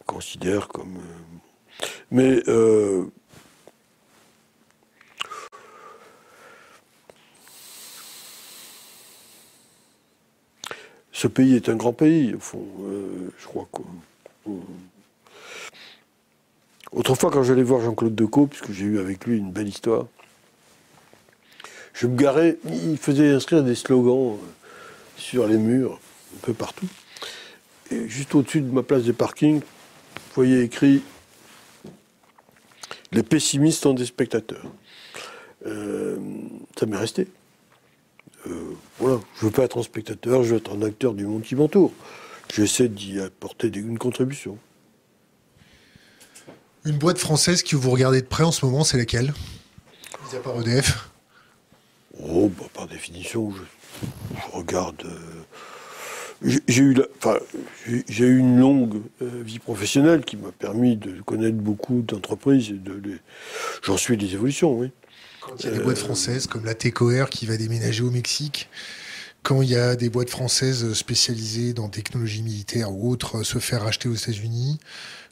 [0.06, 0.98] considèrent comme.
[2.10, 2.42] mais
[11.14, 12.66] ce pays est un grand pays, au fond.
[12.82, 13.82] Euh, je crois que.
[14.50, 14.54] Euh,
[16.92, 20.08] autrefois, quand j'allais voir Jean-Claude Decaux, puisque j'ai eu avec lui une belle histoire,
[21.94, 24.38] je me garais, il faisait inscrire des slogans euh,
[25.16, 26.00] sur les murs,
[26.36, 26.88] un peu partout.
[27.92, 31.04] Et juste au-dessus de ma place de parking, vous voyez écrit
[33.12, 34.66] Les pessimistes sont des spectateurs.
[35.64, 37.28] ça m'est resté.
[39.04, 41.56] Voilà, je veux pas être un spectateur, je veux être un acteur du monde qui
[41.56, 41.92] m'entoure.
[42.56, 44.58] J'essaie d'y apporter une contribution.
[46.86, 49.34] Une boîte française que vous regardez de près en ce moment, c'est laquelle?
[50.32, 51.10] Mis à part EDF
[52.18, 55.04] Oh, bah, par définition, je, regarde.
[55.04, 56.96] Euh, j'ai eu,
[58.08, 63.20] j'ai eu une longue euh, vie professionnelle qui m'a permis de connaître beaucoup d'entreprises de
[63.82, 64.92] j'en suis des évolutions, oui.
[65.46, 68.70] Quand il y a des boîtes françaises comme la TECOR qui va déménager au Mexique,
[69.42, 73.82] quand il y a des boîtes françaises spécialisées dans technologie militaire ou autres se faire
[73.84, 74.80] racheter aux États-Unis,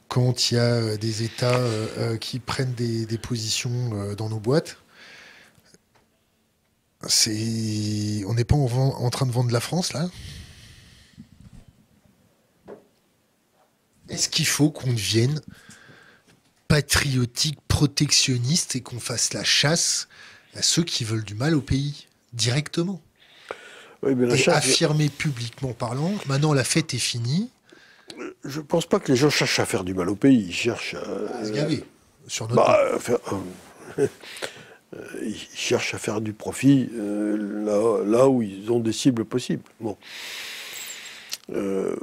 [0.08, 4.38] quand il y a des États euh, euh, qui prennent des, positions euh, dans nos
[4.38, 4.76] boîtes,
[7.08, 10.10] c'est, on n'est pas en, train de vendre la France là.
[14.10, 15.40] Est-ce qu'il faut qu'on devienne
[16.72, 20.08] patriotique, protectionniste et qu'on fasse la chasse
[20.56, 23.02] à ceux qui veulent du mal au pays, directement.
[24.02, 27.50] Oui, mais la et affirmer publiquement parlant, maintenant la fête est finie.
[28.42, 30.54] Je ne pense pas que les gens cherchent à faire du mal au pays, ils
[30.54, 31.84] cherchent à, se gaver
[32.26, 32.78] sur notre bah,
[33.98, 34.08] euh,
[35.22, 39.64] ils cherchent à faire du profit euh, là, là, où ils ont des cibles possibles.
[39.78, 39.98] Bon.
[41.50, 41.94] Euh,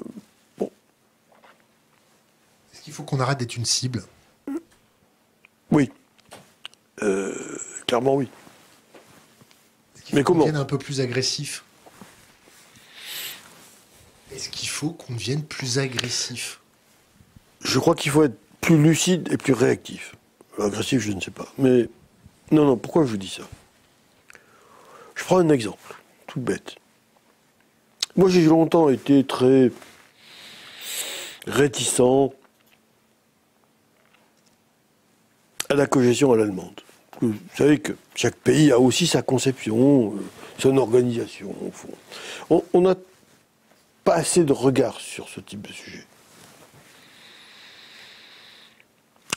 [0.60, 0.70] bon.
[2.72, 4.04] Est-ce qu'il faut qu'on arrête d'être une cible?
[5.72, 5.92] Oui.
[7.02, 7.34] Euh,
[7.88, 8.30] clairement, oui.
[10.14, 11.64] Mais comment devienne un peu plus agressif?
[14.32, 16.60] Est-ce qu'il faut qu'on devienne plus agressif?
[17.62, 20.16] Je crois qu'il faut être plus lucide et plus réactif.
[20.58, 21.48] Agressif, je ne sais pas.
[21.58, 21.90] Mais
[22.52, 23.44] non, non, pourquoi je vous dis ça?
[25.16, 25.96] Je prends un exemple,
[26.28, 26.76] tout bête.
[28.16, 29.72] Moi, j'ai longtemps été très
[31.46, 32.32] réticent
[35.70, 36.82] à la cogestion à l'allemande.
[37.22, 40.20] Vous savez que chaque pays a aussi sa conception, euh,
[40.58, 41.54] son organisation.
[42.50, 42.96] On n'a
[44.04, 46.06] pas assez de regard sur ce type de sujet.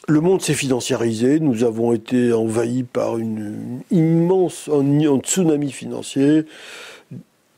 [0.09, 6.45] Le monde s'est financiarisé, nous avons été envahis par une, immense, un, tsunami financier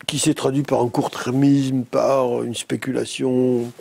[0.07, 3.72] qui s'est traduit par un court-termisme, par une spéculation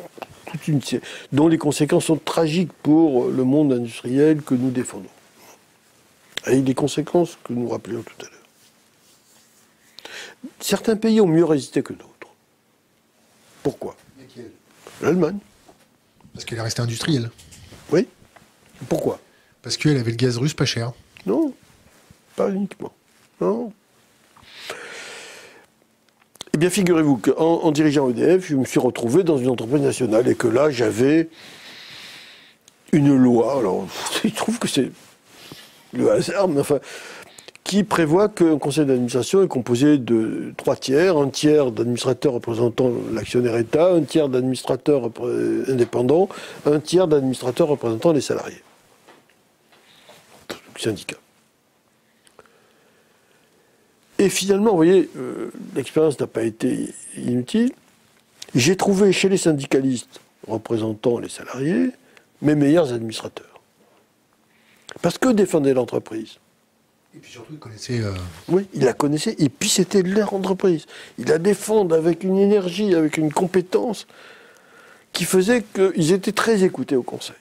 [1.31, 5.09] dont les conséquences sont tragiques pour le monde industriel que nous défendons.
[6.47, 8.39] Et des conséquences que nous rappelions tout à l'heure.
[10.59, 12.09] Certains pays ont mieux résisté que d'autres.
[13.63, 13.95] Pourquoi?
[15.01, 15.37] L'Allemagne.
[16.33, 17.31] Parce qu'elle est restée industrielle.
[17.91, 18.07] Oui.
[18.89, 19.19] Pourquoi?
[19.61, 20.91] Parce qu'elle avait le gaz russe pas cher.
[21.25, 21.53] Non,
[22.35, 22.93] pas uniquement.
[23.39, 23.71] Non.
[26.55, 30.35] Eh bien, figurez-vous qu'en dirigeant EDF, je me suis retrouvé dans une entreprise nationale et
[30.35, 31.27] que là, j'avais
[32.91, 33.57] une loi.
[33.57, 33.87] Alors,
[34.23, 34.91] il trouve que c'est
[35.93, 36.77] le hasard, mais enfin,
[37.63, 43.57] qui prévoit qu'un conseil d'administration est composé de trois tiers, un tiers d'administrateurs représentant l'actionnaire
[43.57, 45.09] État, un tiers d'administrateurs
[45.67, 46.29] indépendants,
[46.67, 48.61] un tiers d'administrateurs représentant les salariés.
[50.77, 51.17] Syndicat.
[54.19, 57.71] Et finalement, vous voyez, euh, l'expérience n'a pas été inutile.
[58.55, 61.91] J'ai trouvé chez les syndicalistes représentant les salariés
[62.43, 63.61] mes meilleurs administrateurs.
[65.01, 66.37] Parce que défendait l'entreprise.
[67.15, 68.01] Et puis surtout, ils connaissaient.
[68.01, 68.11] Euh,
[68.49, 69.35] oui, ils la connaissaient.
[69.39, 70.85] Et puis c'était leur entreprise.
[71.17, 74.07] Ils la défendent avec une énergie, avec une compétence
[75.13, 77.35] qui faisait qu'ils étaient très écoutés au Conseil.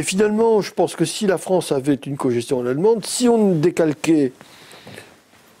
[0.00, 4.32] Et finalement, je pense que si la France avait une cogestion allemande, si on décalquait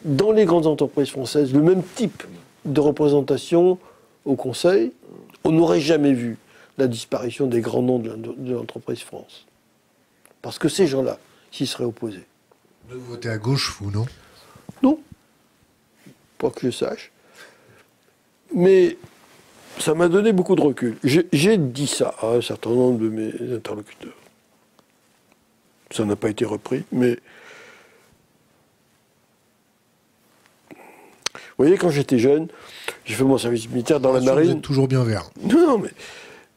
[0.02, 2.22] dans les grandes entreprises françaises le même type
[2.64, 3.78] de représentation
[4.24, 4.92] au Conseil,
[5.44, 6.38] on n'aurait jamais vu
[6.78, 9.44] la disparition des grands noms de l'entreprise France.
[10.40, 11.18] Parce que ces gens-là
[11.52, 12.24] s'y seraient opposés.
[12.88, 14.06] Vous votez à gauche, vous, non?
[14.82, 14.98] Non.
[16.38, 17.12] Pas que je sache.
[18.54, 18.96] Mais
[19.78, 20.96] ça m'a donné beaucoup de recul.
[21.04, 24.14] J'ai dit ça à un certain nombre de mes interlocuteurs.
[25.90, 27.18] Ça n'a pas été repris, mais.
[30.70, 32.48] Vous voyez, quand j'étais jeune,
[33.04, 34.44] j'ai fait mon service militaire dans la marine.
[34.44, 35.30] Vous êtes toujours bien vert.
[35.42, 35.90] Non, non, mais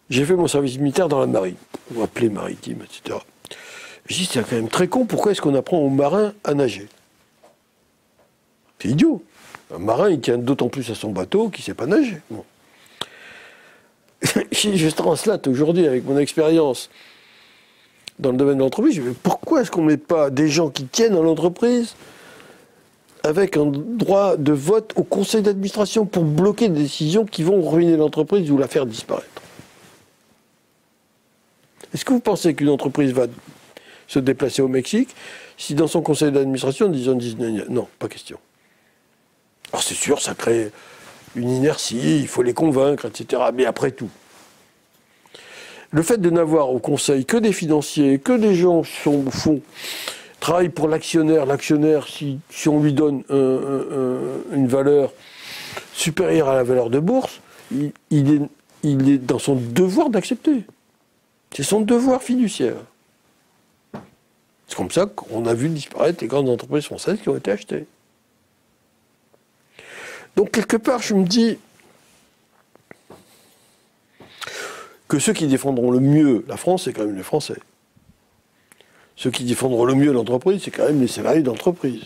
[0.10, 1.56] j'ai fait mon service militaire dans la marine,
[1.94, 3.20] ou appelé maritime, etc.
[4.06, 6.88] Je dis, c'est quand même très con, pourquoi est-ce qu'on apprend aux marins à nager?
[8.80, 9.24] C'est idiot.
[9.74, 12.20] Un marin, il tient d'autant plus à son bateau qu'il ne sait pas nager.
[12.30, 12.44] Bon.
[14.52, 16.90] je translate aujourd'hui avec mon expérience
[18.24, 19.00] dans le domaine de l'entreprise.
[19.22, 21.96] Pourquoi est-ce qu'on ne met pas des gens qui tiennent à l'entreprise
[23.24, 27.98] avec un droit de vote au conseil d'administration pour bloquer des décisions qui vont ruiner
[27.98, 29.28] l'entreprise ou la faire disparaître?
[31.94, 33.28] Est-ce que vous pensez qu'une entreprise va
[34.08, 35.14] se déplacer au Mexique
[35.58, 38.40] si dans son conseil d'administration, disons, disent non, pas question?
[39.72, 40.72] Alors c'est sûr, ça crée
[41.36, 43.44] une inertie, il faut les convaincre, etc.
[43.54, 44.10] Mais après tout,
[45.94, 49.32] le fait de n'avoir au conseil que des financiers, que des gens qui sont, au
[49.32, 49.62] fond,
[50.40, 55.14] travaillent pour l'actionnaire, l'actionnaire, si, on lui donne une valeur
[55.94, 57.40] supérieure à la valeur de bourse,
[57.72, 58.42] il, est,
[58.82, 60.64] il est dans son devoir d'accepter.
[61.56, 62.76] C'est son devoir fiduciaire.
[64.68, 67.86] C'est comme ça qu'on a vu disparaître les grandes entreprises françaises qui ont été achetées.
[70.36, 71.60] Donc quelque part, je me dis
[75.08, 77.58] que ceux qui défendront le mieux la France, c'est quand même les Français.
[79.16, 82.04] Ceux qui défendront le mieux l'entreprise, c'est quand même les salariés d'entreprise.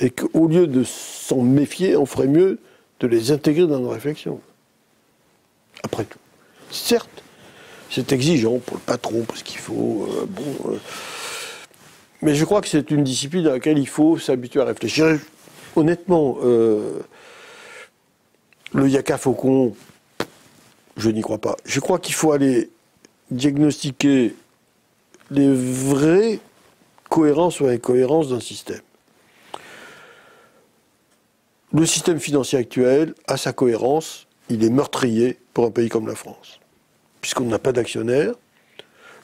[0.00, 2.58] Et qu'au lieu de s'en méfier, on ferait mieux
[3.00, 4.40] de les intégrer dans nos réflexions.
[5.84, 6.18] Après tout.
[6.70, 7.22] Certes,
[7.90, 10.08] c'est exigeant pour le patron, parce qu'il faut.
[10.10, 10.78] Euh, bon, euh,
[12.22, 15.18] mais je crois que c'est une discipline à laquelle il faut s'habituer à réfléchir
[15.76, 17.00] honnêtement, euh,
[18.72, 19.74] le Yaka Faucon,
[20.96, 21.56] je n'y crois pas.
[21.64, 22.70] Je crois qu'il faut aller
[23.30, 24.34] diagnostiquer
[25.30, 26.40] les vraies
[27.08, 28.80] cohérences ou incohérences d'un système.
[31.72, 36.14] Le système financier actuel a sa cohérence, il est meurtrier pour un pays comme la
[36.14, 36.60] France.
[37.22, 38.34] Puisqu'on n'a pas d'actionnaire,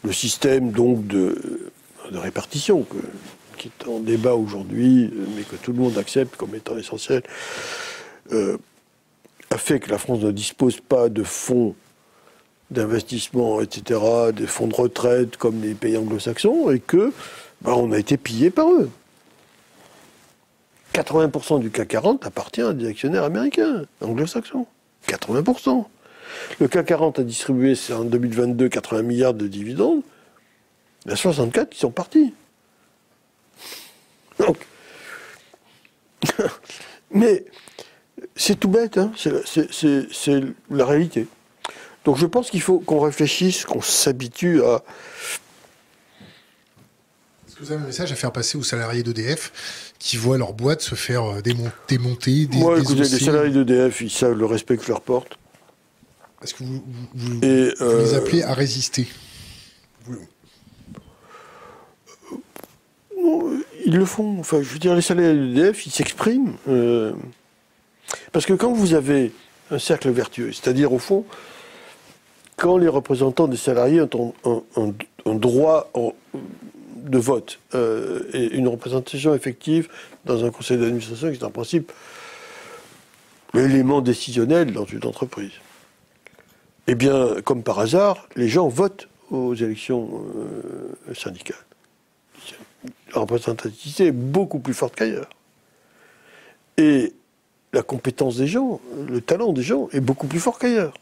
[0.03, 1.71] le système donc de,
[2.13, 2.87] répartition
[3.59, 7.23] qui est en débat aujourd'hui, mais que tout le monde accepte comme étant essentiel,
[8.33, 8.57] euh,
[9.51, 11.75] a fait que la France ne dispose pas de fonds
[12.71, 14.01] d'investissement, etc.,
[14.35, 17.13] des fonds de retraite comme les pays anglo-saxons, et que
[17.63, 18.91] bah, on a été pillé par eux.
[20.95, 24.67] 80% du CAC 40 appartient à des actionnaires américains, anglo-saxons.
[25.07, 25.85] 80%.
[26.61, 30.03] Le CAC 40 a distribué en 2022 80 milliards de dividendes.
[31.05, 32.35] Il y a 64 qui sont partis.
[34.39, 34.59] Donc,
[37.11, 37.45] mais
[38.39, 41.27] c'est tout bête, hein c'est la réalité.
[42.05, 44.83] Donc je pense qu'il faut qu'on réfléchisse, qu'on s'habitue à...
[47.47, 50.53] Est-ce que vous avez un message à faire passer aux salariés d'EDF qui voient leur
[50.53, 54.77] boîte se faire euh, démonter, des, Moi, écoutez, les salariés d'EDF, ils savent le respect
[54.77, 55.37] que je leur porte.
[56.41, 56.83] Est-ce que vous,
[57.43, 59.09] les euh, appelez à résister?
[63.85, 64.39] Ils le font.
[64.39, 66.55] Enfin, je veux dire, les salariés de l'EDF, ils s'expriment.
[66.69, 67.13] Euh,
[68.33, 69.33] parce que quand vous avez
[69.71, 71.25] un cercle vertueux, c'est-à-dire au fond,
[72.57, 74.35] quand les représentants des salariés ont
[74.77, 75.91] un, droit
[76.97, 79.89] de vote euh, et une représentation effective
[80.25, 81.93] dans un conseil d'administration, qui est en principe
[83.55, 85.53] l'élément décisionnel dans une entreprise.
[86.87, 91.57] Eh bien, comme par hasard, les gens votent aux élections euh, syndicales
[93.15, 95.29] la représentativité est beaucoup plus forte qu'ailleurs.
[96.77, 97.13] Et
[97.73, 100.95] la compétence des gens, le talent des gens est beaucoup plus fort qu'ailleurs.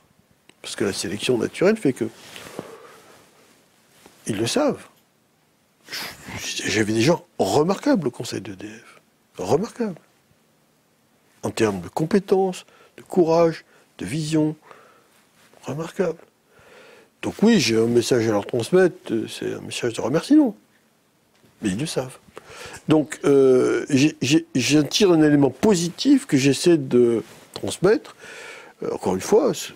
[0.62, 2.08] Parce que la sélection naturelle fait que.
[4.26, 4.84] Ils le savent.
[6.42, 9.00] J'avais des gens remarquables au conseil d'EDF.
[9.38, 10.00] Remarquables.
[11.44, 13.64] En termes de compétences, de courage,
[13.98, 14.56] de vision.
[15.62, 16.18] Remarquables.
[17.22, 20.56] Donc oui, j'ai un message à leur transmettre, c'est un message de remerciement
[21.62, 22.18] mais ils le savent.
[22.88, 23.86] Donc, euh,
[24.54, 27.22] j'en tire un élément positif que j'essaie de
[27.54, 28.16] transmettre.
[28.82, 29.72] Euh, encore une fois, c'est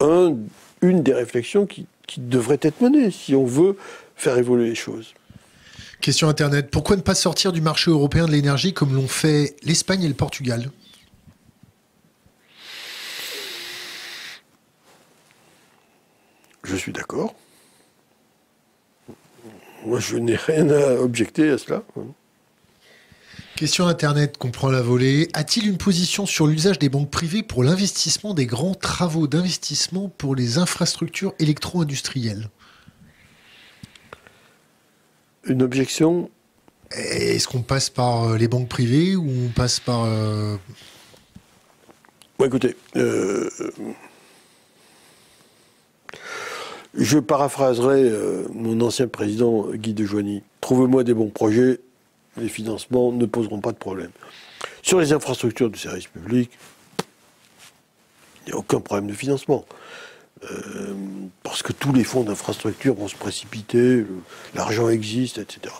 [0.00, 0.36] un,
[0.80, 3.76] une des réflexions qui, qui devrait être menée si on veut
[4.16, 5.14] faire évoluer les choses.
[6.00, 6.70] Question Internet.
[6.70, 10.14] Pourquoi ne pas sortir du marché européen de l'énergie comme l'ont fait l'Espagne et le
[10.14, 10.70] Portugal?
[16.62, 17.34] Je suis d'accord.
[19.84, 21.82] Moi, je n'ai rien à objecter à cela.
[23.56, 25.28] Question Internet comprend la volée.
[25.34, 30.34] A-t-il une position sur l'usage des banques privées pour l'investissement des grands travaux d'investissement pour
[30.34, 32.48] les infrastructures électro-industrielles?
[35.44, 36.30] Une objection?
[36.90, 40.04] Est-ce qu'on passe par euh, les banques privées ou on passe par...
[40.04, 40.56] Euh,
[42.38, 43.48] bon, écoutez, euh,
[46.96, 48.12] je paraphraserai
[48.52, 50.42] mon ancien président Guy de Joigny.
[50.60, 51.80] Trouvez-moi des bons projets,
[52.36, 54.10] les financements ne poseront pas de problème.
[54.82, 56.50] Sur les infrastructures du service public,
[58.46, 59.64] il n'y a aucun problème de financement.
[60.50, 60.94] Euh,
[61.42, 64.04] parce que tous les fonds d'infrastructure vont se précipiter,
[64.54, 65.74] l'argent existe, etc.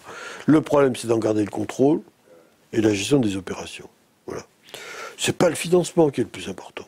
[0.46, 2.00] Le problème, c'est d'en garder le contrôle
[2.72, 3.88] et la gestion des opérations.
[4.26, 4.46] Voilà.
[5.18, 6.86] C'est pas le financement qui est le plus important.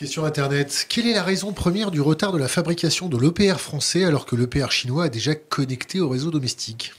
[0.00, 0.86] Question Internet.
[0.88, 4.34] Quelle est la raison première du retard de la fabrication de l'EPR français alors que
[4.34, 6.94] l'EPR chinois a déjà connecté au réseau domestique?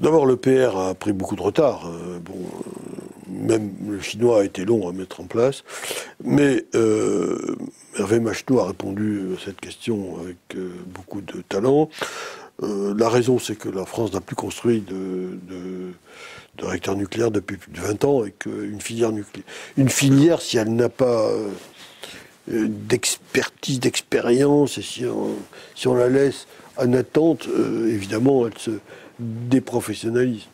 [0.00, 1.86] D'abord, l'EPR a pris beaucoup de retard.
[1.86, 2.34] Euh, bon,
[3.28, 5.62] même le chinois a été long à mettre en place.
[6.24, 7.54] Mais euh,
[7.96, 11.88] Hervé Machneau a répondu à cette question avec euh, beaucoup de talent.
[12.62, 15.92] Euh, la raison, c'est que la France n'a plus construit de,
[16.60, 19.46] réacteurs nucléaires depuis plus de 20 ans et qu'une filière nucléaire.
[19.76, 21.30] Une filière, si elle n'a pas
[22.46, 25.36] d'expertise, d'expérience, et si on,
[25.74, 26.46] si on, la laisse
[26.76, 27.48] en attente,
[27.86, 28.72] évidemment, elle se
[29.18, 30.44] déprofessionnalise.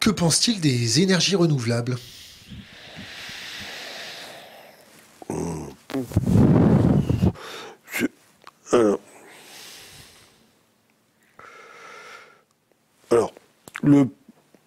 [0.00, 1.96] Que pense-t-il des énergies renouvelables?
[8.72, 9.00] Alors,
[13.82, 14.08] le,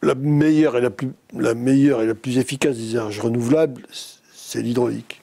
[0.01, 3.83] la, meilleure et la, plus, la meilleure et la plus efficace des énergies renouvelables,
[4.33, 5.21] c'est l'hydraulique.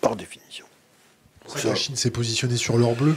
[0.00, 0.64] Par définition.
[1.64, 3.16] la Chine s'est positionnée sur l'or bleu?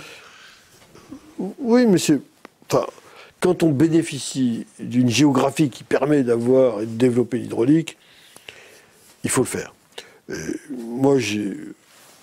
[1.59, 2.19] Oui, mais c'est.
[2.69, 2.85] Enfin,
[3.39, 7.97] quand on bénéficie d'une géographie qui permet d'avoir et de développer l'hydraulique,
[9.23, 9.73] il faut le faire.
[10.69, 11.57] moi, j'ai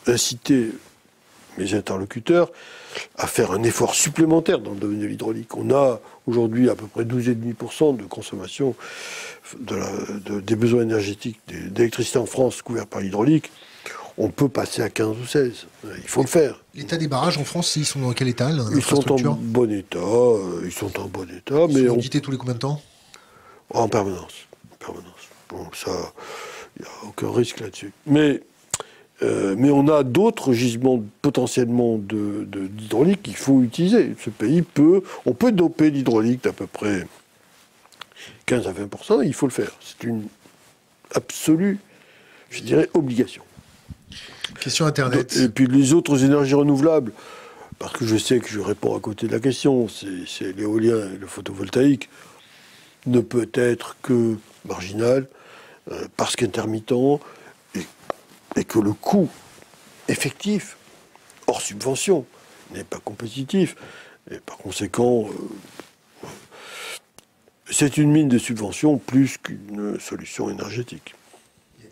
[0.06, 0.70] incité
[1.58, 2.50] mes interlocuteurs
[3.16, 5.56] à faire un effort supplémentaire dans le domaine de l'hydraulique.
[5.56, 8.74] On a aujourd'hui à peu près 12,5% de consommation
[9.60, 13.50] des besoins énergétiques d'électricité en France couverts par l'hydraulique
[14.18, 15.66] on peut passer à 15 ou 16.
[15.84, 16.60] Il faut le faire.
[16.74, 19.98] L'état des barrages en France, ils sont dans quel état Ils sont en bon état.
[19.98, 21.66] Euh, ils sont en bon état.
[21.68, 22.20] Ils mais sont on...
[22.20, 22.82] tous les combien de temps?
[23.70, 24.34] En permanence.
[24.72, 25.12] En permanence.
[25.48, 25.90] Bon, ça,
[26.76, 27.92] il n'y a aucun risque là-dessus.
[28.06, 28.42] Mais,
[29.22, 34.14] euh, mais on a d'autres gisements potentiellement d'hydraulique qu'il faut utiliser.
[34.22, 37.06] Ce pays peut, on peut doper l'hydraulique d'à peu près
[38.46, 39.72] 15 à 20% il faut le faire.
[39.80, 40.24] C'est une
[41.14, 41.78] absolue,
[42.50, 43.42] je dirais, obligation.
[44.60, 45.36] Question Internet.
[45.36, 47.12] Et puis les autres énergies renouvelables,
[47.78, 51.18] parce que je sais que je réponds à côté de la question, c'est l'éolien et
[51.18, 52.08] le photovoltaïque,
[53.06, 55.26] ne peut être que marginal,
[55.90, 57.20] euh, parce qu'intermittent,
[58.58, 59.28] et, que le coût
[60.08, 60.76] effectif,
[61.46, 62.26] hors subvention,
[62.72, 63.76] n'est pas compétitif.
[64.30, 66.28] Et par conséquent, euh,
[67.70, 71.14] c'est une mine de subvention plus qu'une solution énergétique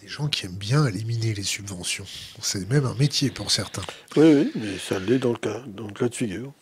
[0.06, 2.06] des gens qui aiment bien éliminer les subventions.
[2.40, 3.82] C'est même un métier pour certains.
[4.16, 6.52] Oui, oui, mais ça l'est dans le cas, dans le cas de figure.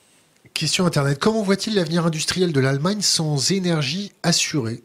[0.54, 1.18] Question Internet.
[1.18, 4.82] Comment voit-il l'avenir industriel de l'Allemagne sans énergie assurée?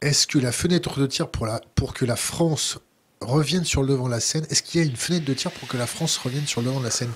[0.00, 2.78] Est-ce que la fenêtre de tir pour, la, pour que la France
[3.24, 5.50] revienne sur le devant de la scène, est-ce qu'il y a une fenêtre de tir
[5.50, 7.12] pour que la France revienne sur le devant de la scène?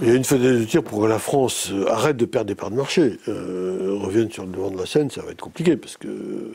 [0.00, 2.54] Il y a une fenêtre de tir pour que la France arrête de perdre des
[2.54, 5.76] parts de marché, euh, revienne sur le devant de la scène, ça va être compliqué
[5.76, 6.52] parce que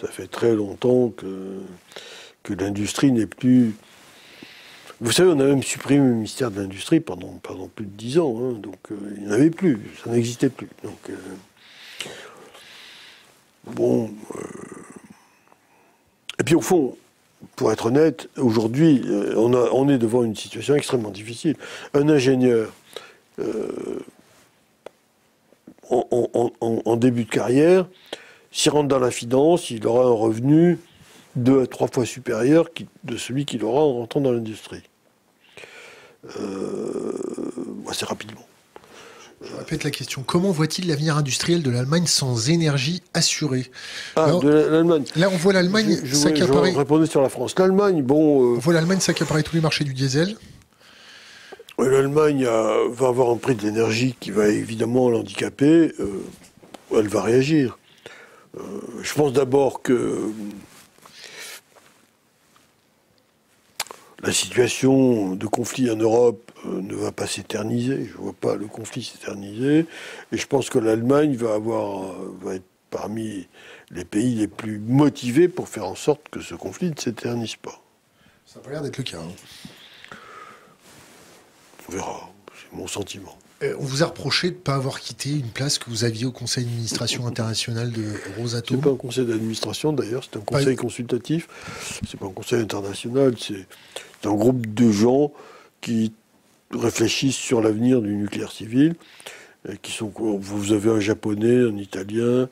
[0.00, 1.60] ça fait très longtemps que,
[2.42, 3.74] que l'industrie n'est plus.
[5.00, 7.38] Vous savez, on a même supprimé le ministère de l'Industrie pendant,
[7.74, 10.68] plus de dix ans, hein, donc euh, il n'y en avait plus, ça n'existait plus.
[10.82, 12.06] Donc, euh,
[13.66, 14.10] bon.
[16.38, 16.96] Euh, et puis au fond,
[17.56, 19.04] pour être honnête, aujourd'hui,
[19.36, 21.56] on, on, est devant une situation extrêmement difficile.
[21.94, 22.72] Un ingénieur
[25.90, 27.86] en, début de carrière,
[28.50, 30.78] s'il rentre dans la finance, il aura un revenu
[31.36, 32.68] deux à trois fois supérieur
[33.04, 34.82] de celui qu'il aura en rentrant dans l'industrie.
[36.40, 37.12] Euh,
[37.88, 38.47] assez rapidement.
[39.40, 40.22] Je répète la question.
[40.26, 43.70] Comment voit-il l'avenir industriel de l'Allemagne sans énergie assurée
[44.16, 45.04] Ah, de l'Allemagne.
[45.14, 46.72] Là, on voit l'Allemagne s'accaparer.
[46.72, 47.54] Je répondais sur la France.
[47.58, 48.54] L'Allemagne, bon.
[48.54, 50.36] Euh, on voit l'Allemagne s'accaparer tous les marchés du diesel.
[51.78, 55.92] L'Allemagne va avoir un prix de l'énergie qui va évidemment l'handicaper.
[56.00, 56.24] Euh,
[56.92, 57.78] elle va réagir.
[58.56, 58.60] Euh,
[59.02, 60.32] je pense d'abord que
[64.22, 68.06] la situation de conflit en Europe euh, ne va pas s'éterniser.
[68.06, 69.86] Je ne vois pas le conflit s'éterniser.
[70.32, 73.46] Et je pense que l'Allemagne va, avoir, va être parmi
[73.90, 77.82] les pays les plus motivés pour faire en sorte que ce conflit ne s'éternise pas.
[78.46, 79.18] Ça n'a pas l'air d'être le cas.
[79.18, 80.16] Hein.
[81.88, 82.30] On verra.
[82.54, 83.36] C'est mon sentiment.
[83.62, 86.26] Euh, on vous a reproché de ne pas avoir quitté une place que vous aviez
[86.26, 88.04] au conseil d'administration international de
[88.38, 88.76] Rosatom.
[88.76, 91.48] C'est pas un conseil d'administration d'ailleurs, c'est un conseil consultatif.
[92.08, 93.66] C'est pas un conseil international, c'est
[94.24, 95.32] un groupe de gens
[95.80, 96.12] qui
[96.72, 98.94] réfléchissent sur l'avenir du nucléaire civil.
[99.82, 102.48] Qui sont, vous avez un japonais, un italien,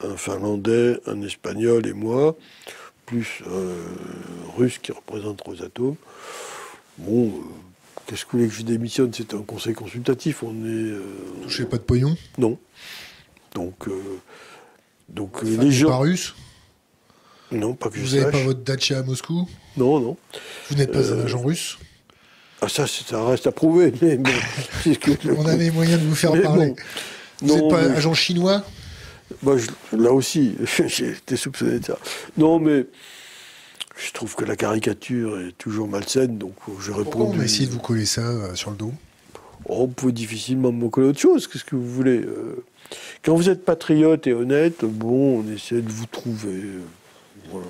[0.00, 2.36] un finlandais, un espagnol et moi,
[3.06, 5.96] plus un russe qui représente Rosatom.
[6.98, 7.28] Bon.
[7.28, 7.30] Euh,
[8.06, 9.12] Qu'est-ce que vous voulez que je démissionne?
[9.14, 10.42] C'est un conseil consultatif.
[10.42, 10.68] On est.
[10.68, 11.02] Euh,
[11.44, 12.58] Touchez pas de pognon Non.
[13.54, 13.86] Donc.
[13.88, 14.00] Euh,
[15.08, 15.88] donc euh, les gens.
[15.88, 16.34] Pas russe?
[17.52, 19.48] Non, pas que vous je Vous n'avez pas votre dacha à Moscou?
[19.76, 20.16] Non, non.
[20.68, 21.78] Vous n'êtes pas un agent russe?
[22.62, 23.92] Ah, ça, ça reste à prouver.
[24.02, 24.18] Mais
[25.36, 26.74] On a les moyens de vous faire parler.
[27.40, 28.62] Vous n'êtes pas agent chinois
[29.42, 29.52] bah,
[29.92, 30.56] Là aussi,
[30.86, 31.98] j'ai été soupçonné de ça.
[32.36, 32.86] Non, mais
[33.96, 37.10] je trouve que la caricature est toujours malsaine, donc je réponds.
[37.10, 38.92] Pourquoi on a essayé de vous coller ça euh, sur le dos
[39.66, 41.46] oh, On peut difficilement me coller autre chose.
[41.48, 42.64] Qu'est-ce que vous voulez euh.
[43.22, 46.48] Quand vous êtes patriote et honnête, bon, on essaie de vous trouver.
[46.48, 46.80] Euh,
[47.50, 47.66] voilà.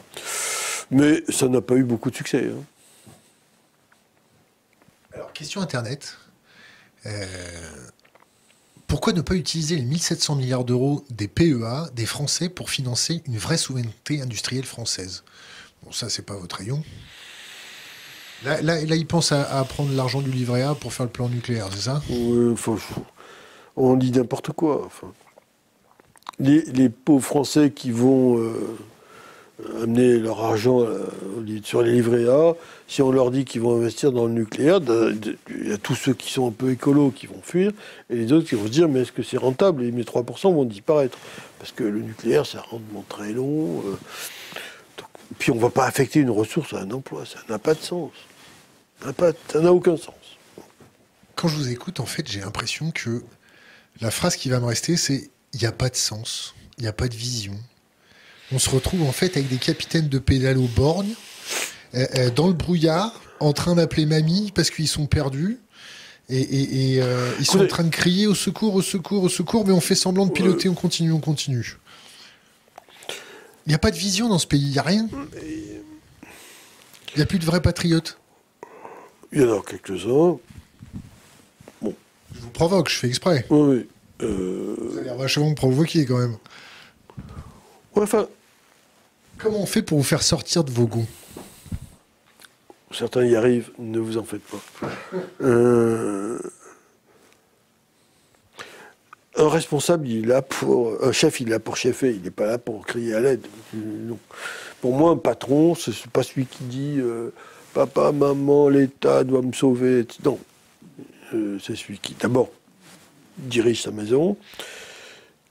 [0.90, 2.50] Mais ça n'a pas eu beaucoup de succès.
[2.52, 2.62] Hein.
[5.20, 6.16] Alors, question Internet.
[8.86, 13.36] pourquoi ne pas utiliser les 1700 milliards d'euros des PEA des Français pour financer une
[13.36, 15.22] vraie souveraineté industrielle française?
[15.82, 16.82] Bon, ça, c'est pas votre rayon.
[18.44, 21.68] Là, là, ils pensent à, prendre l'argent du livret A pour faire le plan nucléaire,
[21.70, 22.00] c'est ça?
[22.08, 22.78] Oui, enfin,
[23.76, 24.88] on dit n'importe quoi.
[26.38, 28.78] Les, pauvres Français qui vont euh,
[29.82, 31.06] amener leur argent euh,
[31.62, 32.54] sur les livrets A,
[32.88, 34.80] si on leur dit qu'ils vont investir dans le nucléaire,
[35.50, 37.72] il y a tous ceux qui sont un peu écolos qui vont fuir,
[38.08, 39.84] et les autres qui vont se dire mais est-ce que c'est rentable?
[39.84, 41.18] Et mes 3% vont disparaître.
[41.58, 43.82] Parce que le nucléaire, c'est un rendement très long.
[43.86, 43.96] Euh,
[45.38, 47.80] puis on ne va pas affecter une ressource à un emploi, ça n'a pas de
[47.80, 48.10] sens.
[49.02, 50.14] Ça n'a aucun sens.
[51.36, 53.22] Quand je vous écoute, en fait, j'ai l'impression que
[54.00, 56.88] la phrase qui va me rester, c'est il n'y a pas de sens, il n'y
[56.88, 57.54] a pas de vision.
[58.52, 61.14] On se retrouve en fait avec des capitaines de pédale aux bornes,
[61.94, 65.58] euh, euh, dans le brouillard, en train d'appeler mamie parce qu'ils sont perdus.
[66.32, 69.72] Et, euh, ils sont en train de crier au secours, au secours, au secours, mais
[69.72, 71.76] on fait semblant de piloter, on continue, on continue.
[73.66, 75.08] Il n'y a pas de vision dans ce pays, il n'y a rien.
[75.42, 78.16] Il n'y a plus de vrais patriotes.
[79.32, 80.38] Il y en a quelques-uns.
[81.82, 81.94] Bon.
[82.32, 83.44] Je vous provoque, je fais exprès.
[83.50, 83.88] Oui.
[84.22, 84.76] Euh...
[84.78, 86.36] Vous avez l'air vachement provoqué quand même.
[87.96, 88.28] Ouais, enfin.
[89.42, 91.06] Comment on fait pour vous faire sortir de vos gonds
[92.92, 94.60] Certains y arrivent, ne vous en faites pas.
[95.40, 96.38] Euh
[99.40, 101.02] un responsable, il est là pour.
[101.02, 103.46] Un chef, il est là pour chefer, il n'est pas là pour crier à l'aide.
[104.80, 107.32] Pour moi, un patron, ce n'est pas celui qui dit euh,
[107.72, 110.06] Papa, maman, l'État doit me sauver.
[110.24, 110.38] Non.
[111.32, 112.50] Euh, c'est celui qui, d'abord,
[113.38, 114.36] dirige sa maison,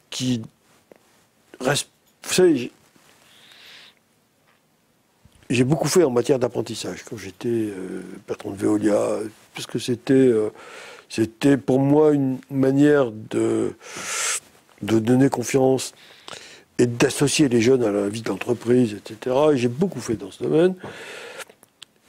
[0.10, 0.42] qui
[1.60, 1.90] reste.
[2.24, 2.72] Vous savez,
[5.50, 9.20] j'ai beaucoup fait en matière d'apprentissage quand j'étais euh, patron de Veolia,
[9.54, 10.32] parce que c'était
[11.10, 13.74] c'était pour moi une manière de,
[14.84, 15.94] de donner confiance
[16.78, 19.36] et d'associer les jeunes à la vie d'entreprise, etc.
[19.54, 20.76] Et j'ai beaucoup fait dans ce domaine.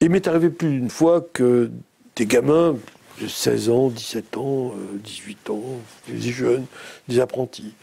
[0.01, 1.71] Il m'est arrivé plus d'une fois que
[2.15, 2.77] des gamins
[3.21, 5.63] de 16 ans, 17 ans, 18 ans,
[6.09, 6.67] des jeunes,
[7.09, 7.75] des apprentis,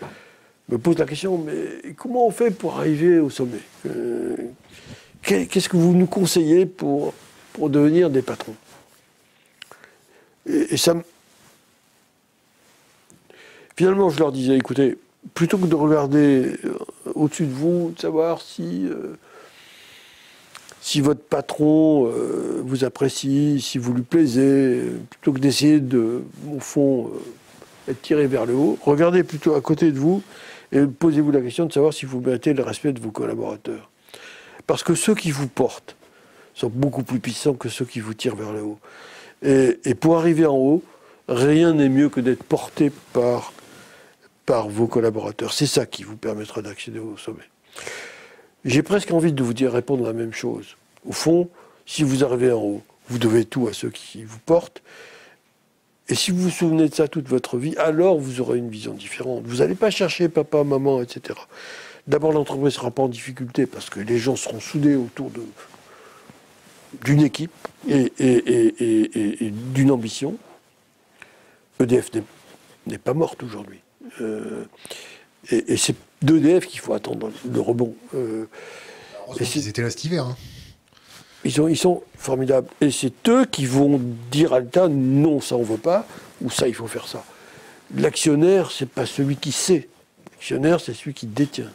[0.69, 3.59] me posent la question, mais comment on fait pour arriver au sommet?
[3.85, 4.35] Euh,
[5.27, 7.13] Qu'est-ce que vous nous conseillez pour,
[7.51, 8.55] pour devenir des patrons?
[10.45, 10.95] Et, ça
[13.75, 14.97] Finalement, je leur disais, écoutez,
[15.33, 16.77] plutôt que de regarder euh,
[17.13, 19.17] au-dessus de vous, de savoir si, euh,
[20.79, 26.23] si votre patron euh, vous apprécie, si vous lui plaisez, plutôt que d'essayer de,
[26.55, 27.11] au fond,
[27.89, 30.23] être tiré vers le haut, regardez plutôt à côté de vous
[30.71, 33.89] et posez-vous la question de savoir si vous méritez le respect de vos collaborateurs.
[34.67, 35.95] Parce que ceux qui vous portent
[36.53, 38.79] sont beaucoup plus puissants que ceux qui vous tirent vers le haut.
[39.41, 40.83] Et, pour arriver en haut,
[41.29, 43.53] rien n'est mieux que d'être porté par,
[44.45, 45.53] par vos collaborateurs.
[45.53, 47.43] C'est ça qui vous permettra d'accéder au sommet.
[48.65, 50.75] J'ai presque envie de vous dire répondre la même chose.
[51.07, 51.49] Au fond,
[51.85, 54.81] si vous arrivez en haut, vous devez tout à ceux qui vous portent.
[56.09, 58.93] Et si vous vous souvenez de ça toute votre vie, alors vous aurez une vision
[58.93, 59.43] différente.
[59.45, 61.39] Vous n'allez pas chercher papa, maman, etc.
[62.07, 65.29] D'abord, l'entreprise ne sera pas en difficulté parce que les gens seront soudés autour
[67.03, 67.51] d'une équipe
[67.89, 68.11] et,
[69.73, 70.37] d'une ambition.
[71.79, 72.11] EDF
[72.87, 73.81] n'est pas morte aujourd'hui.
[74.21, 74.63] Euh,
[75.51, 77.93] et, c'est d'EDF qu'il faut attendre le rebond.
[78.15, 78.45] Euh,
[79.39, 80.25] ils étaient là cet hiver.
[80.25, 80.37] Hein.
[81.43, 82.67] Ils, sont, ils sont formidables.
[82.79, 83.99] Et c'est eux qui vont
[84.31, 86.07] dire à l'État non, ça on ne veut pas,
[86.41, 87.23] ou ça il faut faire ça.
[87.95, 89.89] L'actionnaire, c'est pas celui qui sait.
[90.31, 91.71] L'actionnaire, c'est celui qui détient.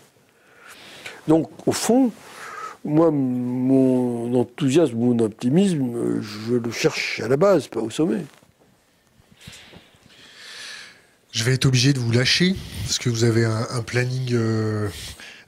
[1.28, 2.10] Donc, au fond,
[2.84, 8.24] moi, mon enthousiasme, mon optimisme, je le cherche à la base, pas au sommet.
[11.30, 12.54] Je vais être obligé de vous lâcher,
[12.84, 14.88] parce que vous avez un, planning euh,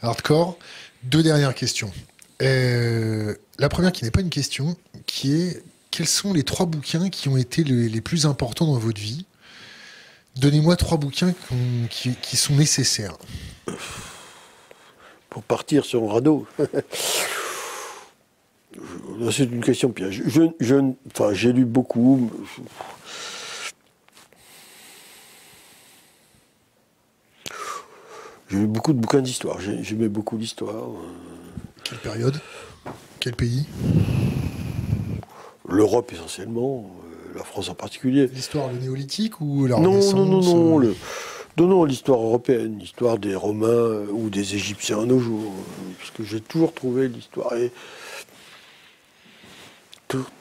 [0.01, 0.59] hardcore.
[1.03, 1.93] Deux dernières questions.
[2.41, 4.77] Euh, la première qui n'est pas une question,
[5.07, 9.01] qui est quels sont les trois bouquins qui ont été les, plus importants dans votre
[9.01, 9.27] vie?
[10.37, 11.33] Donnez-moi trois bouquins
[11.91, 13.17] qui sont nécessaires
[15.35, 16.47] pour partir sur un radeau
[19.33, 20.23] C'est une question piège.
[20.27, 22.31] Je, enfin, j'ai lu beaucoup.
[28.49, 29.59] J'ai lu beaucoup de bouquins d'histoire.
[29.61, 30.89] J'aimais beaucoup l'histoire.
[31.85, 32.41] Quelle période?
[33.21, 33.67] Quel pays?
[35.69, 36.91] L'Europe essentiellement,
[37.35, 38.27] euh, la France en particulier.
[38.27, 40.79] L'histoire, le néolithique ou la Non, non, non, non.
[40.79, 40.95] Le,
[41.57, 46.11] Donnons l'histoire européenne, l'histoire des Romains euh, ou des Égyptiens à nos jours, euh, parce
[46.11, 47.71] que j'ai toujours trouvé l'histoire et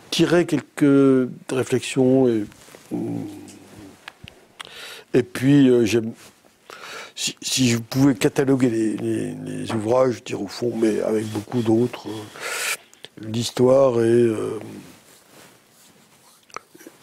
[0.09, 2.45] tirer quelques réflexions et,
[2.91, 3.25] mm,
[5.13, 6.13] et puis euh, j'aime
[7.15, 12.07] si, je pouvais cataloguer les, ouvrages, je dirais au fond, mais avec beaucoup d'autres,
[13.21, 14.29] l'histoire et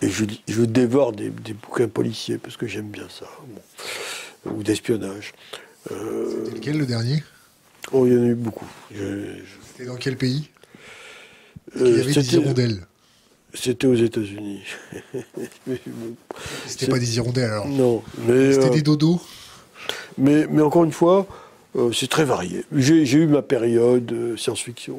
[0.02, 3.26] et je, dévore des, bouquins policiers parce que j'aime bien ça.
[4.46, 5.32] Ou d'espionnage.
[5.90, 7.22] Euh, C'était lequel le dernier?
[7.92, 8.66] Oh, il y en a eu beaucoup.
[8.90, 10.48] C'était dans quel pays?
[11.76, 12.86] Euh, Il y avait des hirondelles.
[13.52, 14.62] C'était aux États-Unis.
[16.66, 18.02] C'était pas des hirondelles alors Non.
[18.26, 19.20] C'était euh, des dodos
[20.18, 21.26] mais, mais encore une fois,
[21.92, 22.64] c'est très varié.
[22.72, 24.98] J'ai eu ma période science-fiction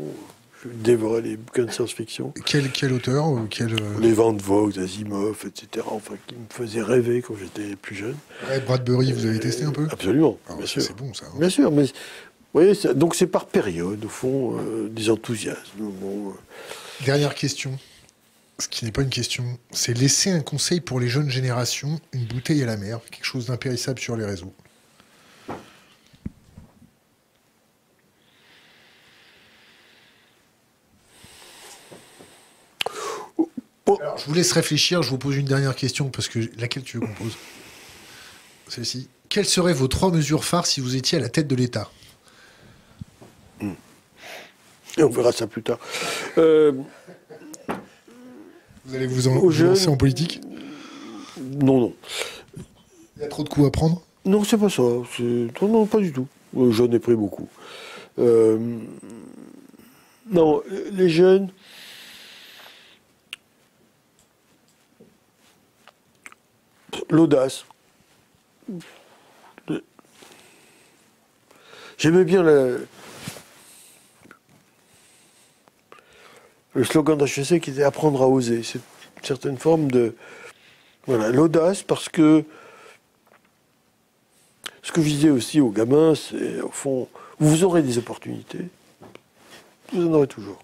[0.63, 2.33] je dévorais les bouquins de science-fiction.
[2.45, 5.85] Quel, quel auteur quel, euh, Les Van Vogt, Asimov, etc.
[5.89, 8.15] Enfin, qui me faisaient rêver quand j'étais plus jeune.
[8.65, 9.87] Bradbury, vous avez testé un peu?
[9.91, 10.81] Absolument, ah, bien sûr.
[10.81, 11.25] C'est bon, ça.
[11.25, 11.39] Hein.
[11.39, 11.85] Bien sûr, mais...
[12.53, 15.61] Vous voyez, donc c'est par période, au fond, euh, des enthousiasmes.
[15.79, 16.31] Euh.
[17.05, 17.79] Dernière question,
[18.59, 22.25] ce qui n'est pas une question, c'est laisser un conseil pour les jeunes générations, une
[22.25, 24.53] bouteille à la mer, quelque chose d'impérissable sur les réseaux.
[34.17, 35.03] Je vous laisse réfléchir.
[35.03, 37.37] Je vous pose une dernière question parce que laquelle tu veux qu'on pose?
[38.67, 39.09] Celle-ci.
[39.29, 41.89] Quelles seraient vos trois mesures phares si vous étiez à la tête de l'État?
[43.61, 43.73] Hmm.
[44.97, 45.79] On verra ça plus tard.
[46.37, 46.73] Euh,
[48.85, 50.41] vous allez vous, en, lancer en politique?
[51.39, 51.93] Non, non.
[53.15, 54.01] Il y a trop de coups à prendre?
[54.25, 54.83] Non, c'est pas ça.
[55.61, 56.27] Non, pas du tout.
[56.53, 57.47] J'en ai pris beaucoup.
[58.19, 58.77] Euh,
[60.29, 60.61] non,
[60.91, 61.49] les jeunes,
[67.09, 67.65] l'audace.
[71.97, 72.87] J'aimais bien le,
[76.73, 78.63] le slogan d'HEC qui était apprendre à oser.
[78.63, 78.79] C'est
[79.17, 80.15] une certaine forme de.
[81.05, 82.43] Voilà, l'audace parce que.
[84.83, 87.07] Ce que je disais aussi aux gamins, c'est au fond,
[87.39, 88.67] vous aurez des opportunités,
[89.93, 90.63] vous en aurez toujours.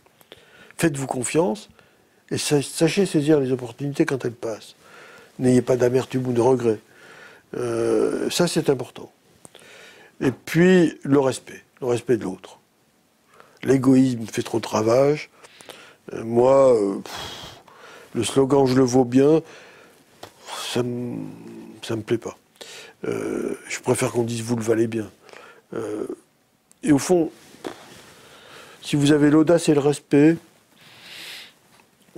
[0.77, 1.69] Faites-vous confiance
[2.31, 4.75] et sachez saisir les opportunités quand elles passent
[5.39, 6.79] n'ayez pas d'amertume ou de regret.
[7.55, 9.11] Euh, ça, c'est important.
[10.21, 12.59] Et puis, le respect, le respect de l'autre.
[13.63, 15.29] L'égoïsme fait trop de ravages.
[16.13, 16.97] Euh, moi, euh,
[18.13, 19.41] le slogan je le vaux bien,
[20.73, 21.17] ça ne
[21.89, 22.37] me plaît pas.
[23.03, 25.09] je préfère qu'on dise vous le valez bien.
[26.83, 27.31] et au fond,
[28.81, 30.37] si vous avez l'audace et le respect,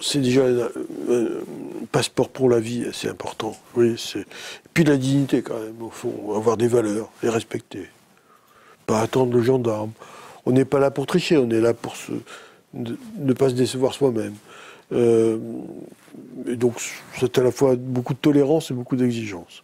[0.01, 0.67] c'est déjà un,
[1.91, 3.55] passeport pour la vie, c'est important.
[3.75, 3.95] Oui.
[4.73, 7.87] Puis la dignité quand même, au fond, avoir des valeurs, les respecter.
[8.85, 9.91] Pas attendre le gendarme.
[10.45, 11.95] On n'est pas là pour tricher, on est là pour
[12.73, 14.35] ne pas se décevoir soi-même.
[14.91, 15.37] Euh,
[16.47, 16.75] et donc
[17.19, 19.63] c'est à la fois beaucoup de tolérance et beaucoup d'exigence.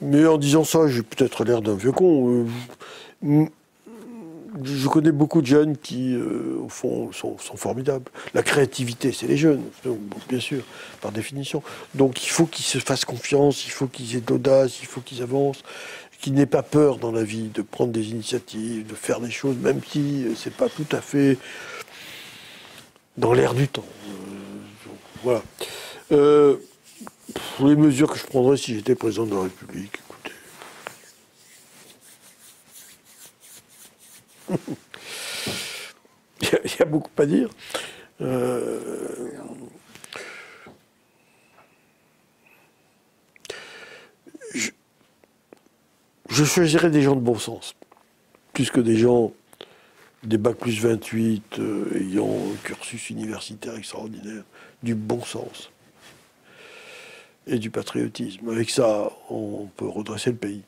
[0.00, 2.46] Mais en disant ça, j'ai peut-être l'air d'un vieux con.
[3.24, 3.46] Euh,
[4.62, 8.10] je connais beaucoup de jeunes qui, euh, au fond, sont, formidables.
[8.34, 9.62] La créativité, c'est les jeunes,
[10.28, 10.62] bien sûr,
[11.00, 11.62] par définition.
[11.94, 15.22] Donc il faut qu'ils se fassent confiance, il faut qu'ils aient d'audace, il faut qu'ils
[15.22, 15.62] avancent,
[16.20, 19.56] qu'ils n'aient pas peur dans la vie de prendre des initiatives, de faire des choses,
[19.56, 21.38] même si c'est pas tout à fait
[23.16, 23.84] dans l'air du temps.
[24.08, 24.90] Euh,
[25.22, 25.42] voilà.
[26.12, 26.56] Euh,
[27.60, 29.98] les mesures que je prendrais si j'étais président de la République,
[36.40, 36.48] il,
[36.78, 37.48] y a, beaucoup à dire.
[38.20, 39.30] Euh,
[46.28, 47.74] je, choisirais des gens de bon sens,
[48.52, 49.32] plus que des gens
[50.22, 54.44] des bacs plus 28 euh, ayant un cursus universitaire extraordinaire,
[54.82, 55.70] du bon sens
[57.46, 58.48] et du patriotisme.
[58.48, 60.62] Avec ça, on peut redresser le pays.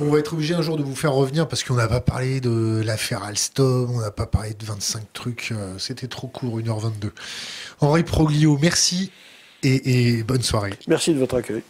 [0.00, 2.40] On va être obligé un jour de vous faire revenir parce qu'on n'a pas parlé
[2.40, 5.50] de l'affaire Alstom, on n'a pas parlé de 25 trucs.
[5.52, 7.10] Euh, c'était trop court, 1h22.
[7.80, 9.10] Henri Proglio, merci
[9.62, 10.74] et bonne soirée.
[10.86, 11.62] Merci de votre accueil.